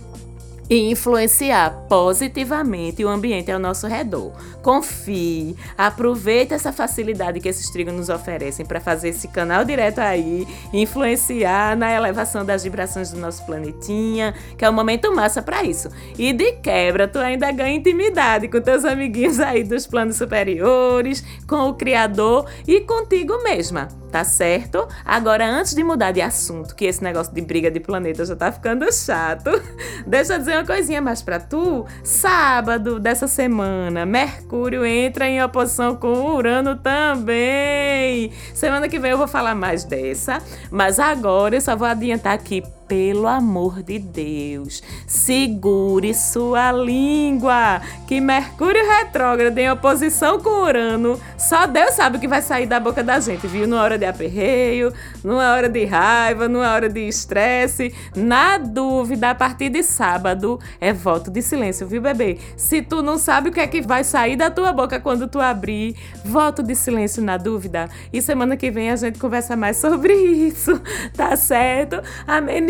e 0.68 0.90
influenciar 0.90 1.70
positivamente 1.88 3.04
o 3.04 3.08
ambiente 3.08 3.50
ao 3.50 3.58
nosso 3.58 3.87
redor. 3.87 4.32
Confie, 4.62 5.56
aproveite 5.76 6.54
essa 6.54 6.72
facilidade 6.72 7.40
que 7.40 7.48
esses 7.48 7.68
trigos 7.70 7.92
nos 7.92 8.08
oferecem 8.08 8.64
para 8.64 8.80
fazer 8.80 9.10
esse 9.10 9.28
canal 9.28 9.64
direto 9.64 9.98
aí, 9.98 10.46
influenciar 10.72 11.76
na 11.76 11.92
elevação 11.92 12.44
das 12.44 12.64
vibrações 12.64 13.10
do 13.10 13.20
nosso 13.20 13.44
planetinha, 13.44 14.34
que 14.56 14.64
é 14.64 14.70
um 14.70 14.72
momento 14.72 15.14
massa 15.14 15.42
para 15.42 15.62
isso. 15.62 15.88
E 16.18 16.32
de 16.32 16.52
quebra, 16.52 17.06
tu 17.06 17.18
ainda 17.18 17.50
ganha 17.50 17.76
intimidade 17.76 18.48
com 18.48 18.60
teus 18.60 18.84
amiguinhos 18.84 19.40
aí 19.40 19.64
dos 19.64 19.87
planos 19.87 20.16
superiores, 20.16 21.24
com 21.46 21.68
o 21.68 21.74
Criador 21.74 22.46
e 22.66 22.80
contigo 22.80 23.42
mesma 23.42 23.88
tá 24.14 24.22
certo? 24.22 24.87
Agora, 25.05 25.44
antes 25.44 25.74
de 25.74 25.83
mudar 25.83 26.12
de 26.12 26.20
assunto, 26.20 26.77
que 26.77 26.85
esse 26.85 27.03
negócio 27.03 27.35
de 27.35 27.40
briga 27.40 27.68
de 27.68 27.81
planeta 27.81 28.24
já 28.24 28.37
tá 28.37 28.53
ficando 28.53 28.87
chato, 28.92 29.50
deixa 30.07 30.35
eu 30.35 30.38
dizer 30.38 30.53
uma 30.53 30.64
coisinha 30.64 31.03
mais 31.03 31.20
pra 31.20 31.40
tu. 31.40 31.85
Sábado 32.05 33.00
dessa 33.00 33.27
semana, 33.27 34.07
Mercúrio 34.07 34.87
entra 34.87 35.27
em 35.29 35.42
oposição 35.42 35.96
com 35.96 36.12
Urano 36.37 36.77
também. 36.77 38.31
Semana 38.55 38.88
que 38.88 39.00
vem 39.00 39.11
eu 39.11 39.18
vou 39.18 39.27
falar 39.27 39.57
mais 39.57 39.83
dessa, 39.83 40.38
mas 40.70 41.00
agora 41.00 41.57
eu 41.57 41.61
só 41.61 41.74
vou 41.74 41.88
adiantar 41.88 42.35
aqui 42.35 42.62
pelo 42.87 43.27
amor 43.27 43.83
de 43.83 43.99
Deus, 43.99 44.83
segure 45.07 46.12
sua 46.14 46.70
língua, 46.73 47.81
que 48.07 48.20
Mercúrio 48.20 48.83
retrógrado 48.87 49.59
em 49.59 49.70
oposição 49.70 50.38
com 50.40 50.64
Urano, 50.64 51.18
só 51.38 51.66
Deus 51.66 51.94
sabe 51.94 52.16
o 52.16 52.20
que 52.20 52.29
vai 52.29 52.42
sair 52.42 52.66
da 52.66 52.79
boca 52.79 53.03
da 53.03 53.20
gente, 53.20 53.47
viu? 53.47 53.66
Numa 53.66 53.83
hora 53.83 53.99
de 53.99 54.05
aperreio, 54.05 54.92
numa 55.23 55.53
hora 55.53 55.68
de 55.68 55.85
raiva, 55.85 56.49
numa 56.49 56.73
hora 56.73 56.88
de 56.88 57.01
estresse. 57.09 57.94
Na 58.14 58.59
dúvida, 58.59 59.31
a 59.31 59.35
partir 59.35 59.68
de 59.68 59.83
sábado 59.83 60.59
é 60.81 60.92
voto 60.92 61.31
de 61.31 61.42
silêncio, 61.42 61.87
viu, 61.87 62.03
bebê? 62.03 62.38
Se 62.57 62.83
tu 62.83 63.03
não 63.03 63.18
sabe 63.18 63.49
o 63.49 63.53
que 63.53 63.61
é 63.61 63.66
que 63.66 63.81
vai 63.81 64.05
sair 64.05 64.37
da 64.37 64.51
tua 64.51 64.73
boca 64.73 65.01
quando 65.01 65.27
tu 65.29 65.40
abrir, 65.40 65.97
voto 66.25 66.62
de 66.62 66.75
silêncio 66.75 67.23
na 67.23 67.37
dúvida. 67.37 67.88
E 68.12 68.20
semana 68.20 68.57
que 68.57 68.70
vem 68.70 68.90
a 68.90 68.97
gente 68.97 69.18
conversa 69.18 69.57
mais 69.57 69.77
sobre 69.77 70.14
isso, 70.14 70.81
tá 71.16 71.37
certo? 71.37 72.03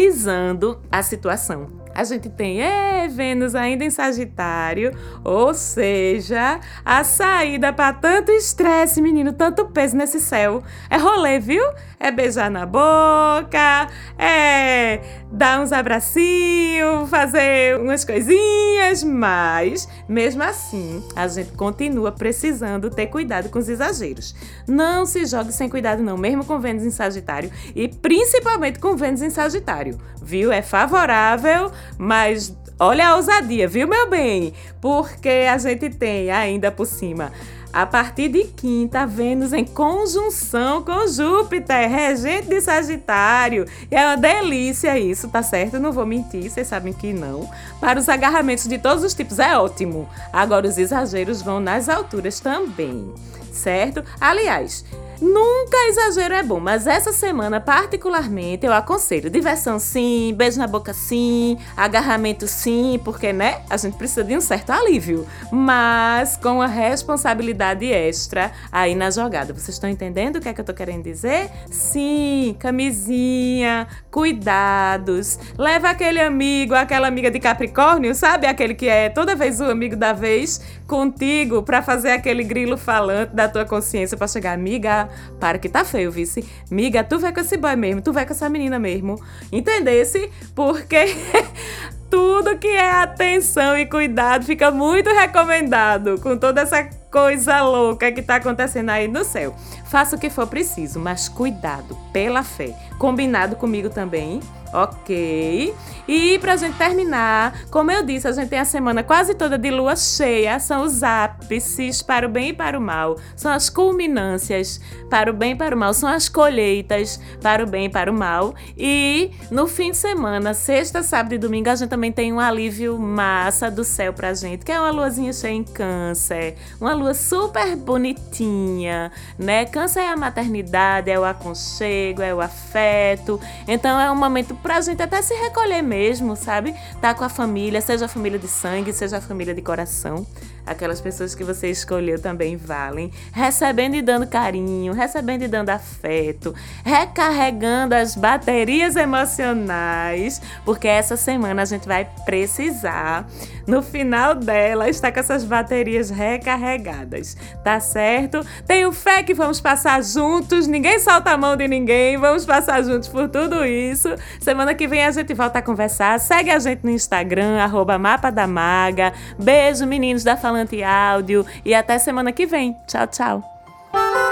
Amenizando 0.04 0.82
a 0.92 1.02
situação 1.02 1.66
a 1.94 2.02
gente 2.04 2.28
tem 2.28 2.60
é, 2.60 3.06
Vênus 3.08 3.54
ainda 3.54 3.84
em 3.84 3.90
Sagitário, 3.90 4.92
ou 5.22 5.54
seja, 5.54 6.58
a 6.84 7.04
saída 7.04 7.72
para 7.72 7.92
tanto 7.92 8.32
estresse, 8.32 9.00
menino, 9.00 9.32
tanto 9.32 9.66
peso 9.66 9.96
nesse 9.96 10.20
céu. 10.20 10.62
É 10.90 10.96
rolê, 10.96 11.38
viu? 11.38 11.64
É 12.00 12.10
beijar 12.10 12.50
na 12.50 12.66
boca, 12.66 13.88
é 14.18 15.00
dar 15.30 15.60
uns 15.60 15.72
abracinhos, 15.72 17.08
fazer 17.08 17.78
umas 17.80 18.04
coisinhas, 18.04 19.02
mas 19.02 19.88
mesmo 20.08 20.42
assim 20.42 21.02
a 21.16 21.26
gente 21.28 21.52
continua 21.52 22.12
precisando 22.12 22.90
ter 22.90 23.06
cuidado 23.06 23.48
com 23.48 23.58
os 23.58 23.68
exageros. 23.68 24.34
Não 24.66 25.06
se 25.06 25.24
jogue 25.24 25.52
sem 25.52 25.68
cuidado, 25.68 26.02
não, 26.02 26.16
mesmo 26.16 26.44
com 26.44 26.58
Vênus 26.58 26.84
em 26.84 26.90
Sagitário 26.90 27.50
e 27.74 27.88
principalmente 27.88 28.78
com 28.78 28.96
Vênus 28.96 29.22
em 29.22 29.30
Sagitário, 29.30 29.98
viu? 30.22 30.52
É 30.52 30.60
favorável 30.60 31.70
mas 31.98 32.56
olha 32.78 33.08
a 33.08 33.16
ousadia, 33.16 33.68
viu, 33.68 33.86
meu 33.86 34.08
bem? 34.08 34.52
Porque 34.80 35.46
a 35.50 35.58
gente 35.58 35.90
tem 35.90 36.30
ainda 36.30 36.70
por 36.70 36.86
cima 36.86 37.32
a 37.74 37.84
partir 37.84 38.28
de 38.28 38.44
quinta, 38.44 39.04
Vênus 39.04 39.52
em 39.52 39.64
conjunção 39.64 40.80
com 40.80 41.08
Júpiter, 41.08 41.90
regente 41.90 42.46
de 42.46 42.60
Sagitário. 42.60 43.66
E 43.90 43.96
é 43.96 44.06
uma 44.06 44.16
delícia 44.16 44.96
isso, 44.96 45.28
tá 45.28 45.42
certo? 45.42 45.80
Não 45.80 45.90
vou 45.90 46.06
mentir, 46.06 46.48
vocês 46.48 46.68
sabem 46.68 46.92
que 46.92 47.12
não. 47.12 47.50
Para 47.80 47.98
os 47.98 48.08
agarramentos 48.08 48.68
de 48.68 48.78
todos 48.78 49.02
os 49.02 49.12
tipos 49.12 49.40
é 49.40 49.58
ótimo. 49.58 50.08
Agora 50.32 50.68
os 50.68 50.78
exageros 50.78 51.42
vão 51.42 51.58
nas 51.58 51.88
alturas 51.88 52.38
também, 52.38 53.12
certo? 53.50 54.04
Aliás, 54.20 54.84
Nunca 55.24 55.78
exagero 55.88 56.34
é 56.34 56.42
bom, 56.42 56.60
mas 56.60 56.86
essa 56.86 57.10
semana 57.10 57.58
particularmente 57.58 58.66
eu 58.66 58.74
aconselho 58.74 59.30
diversão 59.30 59.78
sim, 59.78 60.34
beijo 60.36 60.58
na 60.58 60.66
boca 60.66 60.92
sim, 60.92 61.56
agarramento 61.74 62.46
sim, 62.46 63.00
porque 63.02 63.32
né, 63.32 63.62
a 63.70 63.78
gente 63.78 63.96
precisa 63.96 64.22
de 64.22 64.36
um 64.36 64.40
certo 64.42 64.68
alívio, 64.68 65.26
mas 65.50 66.36
com 66.36 66.60
a 66.60 66.66
responsabilidade 66.66 67.86
extra 67.86 68.52
aí 68.70 68.94
na 68.94 69.10
jogada. 69.10 69.54
Vocês 69.54 69.70
estão 69.70 69.88
entendendo 69.88 70.36
o 70.36 70.40
que 70.42 70.48
é 70.50 70.52
que 70.52 70.60
eu 70.60 70.64
tô 70.64 70.74
querendo 70.74 71.04
dizer? 71.04 71.50
Sim, 71.70 72.54
camisinha, 72.58 73.88
cuidados, 74.10 75.38
leva 75.56 75.88
aquele 75.88 76.20
amigo, 76.20 76.74
aquela 76.74 77.08
amiga 77.08 77.30
de 77.30 77.40
Capricórnio, 77.40 78.14
sabe? 78.14 78.46
Aquele 78.46 78.74
que 78.74 78.88
é 78.88 79.08
toda 79.08 79.34
vez 79.34 79.58
o 79.58 79.64
amigo 79.64 79.96
da 79.96 80.12
vez 80.12 80.60
contigo 80.86 81.62
para 81.62 81.80
fazer 81.80 82.10
aquele 82.10 82.44
grilo 82.44 82.76
falante 82.76 83.34
da 83.34 83.48
tua 83.48 83.64
consciência 83.64 84.18
para 84.18 84.28
chegar 84.28 84.52
amiga 84.52 85.08
para 85.38 85.58
que 85.58 85.68
tá 85.68 85.84
feio, 85.84 86.10
vice. 86.10 86.44
Miga, 86.70 87.04
tu 87.04 87.18
vai 87.18 87.32
com 87.32 87.40
esse 87.40 87.56
boy 87.56 87.76
mesmo, 87.76 88.02
tu 88.02 88.12
vai 88.12 88.26
com 88.26 88.32
essa 88.32 88.48
menina 88.48 88.78
mesmo. 88.78 89.20
Entendesse? 89.52 90.30
Porque 90.54 91.16
tudo 92.10 92.58
que 92.58 92.68
é 92.68 92.90
atenção 92.90 93.76
e 93.76 93.86
cuidado 93.86 94.44
fica 94.44 94.70
muito 94.70 95.10
recomendado 95.10 96.20
com 96.20 96.36
toda 96.36 96.60
essa 96.60 96.88
coisa 97.14 97.62
louca 97.62 98.10
que 98.10 98.20
tá 98.20 98.34
acontecendo 98.36 98.90
aí 98.90 99.06
no 99.06 99.24
céu. 99.24 99.54
Faça 99.84 100.16
o 100.16 100.18
que 100.18 100.28
for 100.28 100.48
preciso, 100.48 100.98
mas 100.98 101.28
cuidado, 101.28 101.96
pela 102.12 102.42
fé. 102.42 102.74
Combinado 102.98 103.54
comigo 103.54 103.88
também? 103.88 104.40
Ok. 104.74 105.72
E 106.08 106.36
pra 106.40 106.56
gente 106.56 106.76
terminar, 106.76 107.66
como 107.70 107.92
eu 107.92 108.02
disse, 108.02 108.26
a 108.26 108.32
gente 108.32 108.48
tem 108.48 108.58
a 108.58 108.64
semana 108.64 109.04
quase 109.04 109.32
toda 109.32 109.56
de 109.56 109.70
lua 109.70 109.94
cheia, 109.94 110.58
são 110.58 110.82
os 110.82 111.04
ápices 111.04 112.02
para 112.02 112.26
o 112.26 112.28
bem 112.28 112.48
e 112.48 112.52
para 112.52 112.76
o 112.76 112.80
mal, 112.80 113.16
são 113.36 113.52
as 113.52 113.70
culminâncias 113.70 114.80
para 115.08 115.30
o 115.30 115.32
bem 115.32 115.52
e 115.52 115.54
para 115.54 115.76
o 115.76 115.78
mal, 115.78 115.94
são 115.94 116.08
as 116.08 116.28
colheitas 116.28 117.20
para 117.40 117.62
o 117.62 117.66
bem 117.68 117.86
e 117.86 117.88
para 117.88 118.10
o 118.10 118.14
mal. 118.14 118.52
E 118.76 119.30
no 119.48 119.68
fim 119.68 119.92
de 119.92 119.96
semana, 119.96 120.52
sexta, 120.52 121.04
sábado 121.04 121.36
e 121.36 121.38
domingo, 121.38 121.70
a 121.70 121.76
gente 121.76 121.88
também 121.88 122.10
tem 122.10 122.32
um 122.32 122.40
alívio 122.40 122.98
massa 122.98 123.70
do 123.70 123.84
céu 123.84 124.12
pra 124.12 124.34
gente, 124.34 124.64
que 124.64 124.72
é 124.72 124.80
uma 124.80 124.90
luazinha 124.90 125.32
cheia 125.32 125.52
em 125.52 125.62
câncer, 125.62 126.56
uma 126.80 126.94
lua 127.04 127.14
super 127.14 127.76
bonitinha, 127.76 129.12
né? 129.38 129.66
Câncer 129.66 130.00
é 130.00 130.08
a 130.08 130.16
maternidade, 130.16 131.10
é 131.10 131.18
o 131.18 131.24
aconchego, 131.24 132.22
é 132.22 132.34
o 132.34 132.40
afeto. 132.40 133.38
Então 133.68 134.00
é 134.00 134.10
um 134.10 134.16
momento 134.16 134.54
pra 134.54 134.80
gente 134.80 135.02
até 135.02 135.20
se 135.20 135.34
recolher 135.34 135.82
mesmo, 135.82 136.34
sabe? 136.34 136.74
Tá 137.00 137.12
com 137.12 137.24
a 137.24 137.28
família, 137.28 137.80
seja 137.80 138.06
a 138.06 138.08
família 138.08 138.38
de 138.38 138.48
sangue, 138.48 138.92
seja 138.92 139.18
a 139.18 139.20
família 139.20 139.54
de 139.54 139.60
coração. 139.60 140.26
Aquelas 140.66 140.98
pessoas 140.98 141.34
que 141.34 141.44
você 141.44 141.70
escolheu 141.70 142.18
também 142.18 142.56
valem. 142.56 143.10
Recebendo 143.32 143.96
e 143.96 144.02
dando 144.02 144.26
carinho, 144.26 144.94
recebendo 144.94 145.42
e 145.42 145.48
dando 145.48 145.68
afeto, 145.68 146.54
recarregando 146.82 147.94
as 147.94 148.16
baterias 148.16 148.96
emocionais, 148.96 150.40
porque 150.64 150.88
essa 150.88 151.16
semana 151.16 151.62
a 151.62 151.64
gente 151.66 151.86
vai 151.86 152.08
precisar, 152.24 153.28
no 153.66 153.82
final 153.82 154.34
dela, 154.34 154.88
estar 154.88 155.12
com 155.12 155.20
essas 155.20 155.44
baterias 155.44 156.08
recarregadas, 156.08 157.36
tá 157.62 157.78
certo? 157.78 158.40
Tenho 158.66 158.90
fé 158.90 159.22
que 159.22 159.34
vamos 159.34 159.60
passar 159.60 160.02
juntos, 160.02 160.66
ninguém 160.66 160.98
solta 160.98 161.32
a 161.32 161.36
mão 161.36 161.56
de 161.56 161.68
ninguém, 161.68 162.16
vamos 162.16 162.46
passar 162.46 162.82
juntos 162.82 163.08
por 163.08 163.28
tudo 163.28 163.66
isso. 163.66 164.08
Semana 164.40 164.74
que 164.74 164.86
vem 164.86 165.04
a 165.04 165.10
gente 165.10 165.34
volta 165.34 165.58
a 165.58 165.62
conversar. 165.62 166.18
Segue 166.20 166.50
a 166.50 166.58
gente 166.58 166.84
no 166.84 166.90
Instagram, 166.90 167.58
arroba 167.58 167.98
Mapa 167.98 168.30
da 168.30 168.46
Maga. 168.46 169.12
Beijo, 169.38 169.86
meninos 169.86 170.24
da 170.24 170.36
Família 170.36 170.53
Falante 170.54 170.84
Áudio 170.84 171.44
e 171.64 171.74
até 171.74 171.98
semana 171.98 172.30
que 172.30 172.46
vem. 172.46 172.76
Tchau, 172.86 173.06
tchau. 173.08 174.23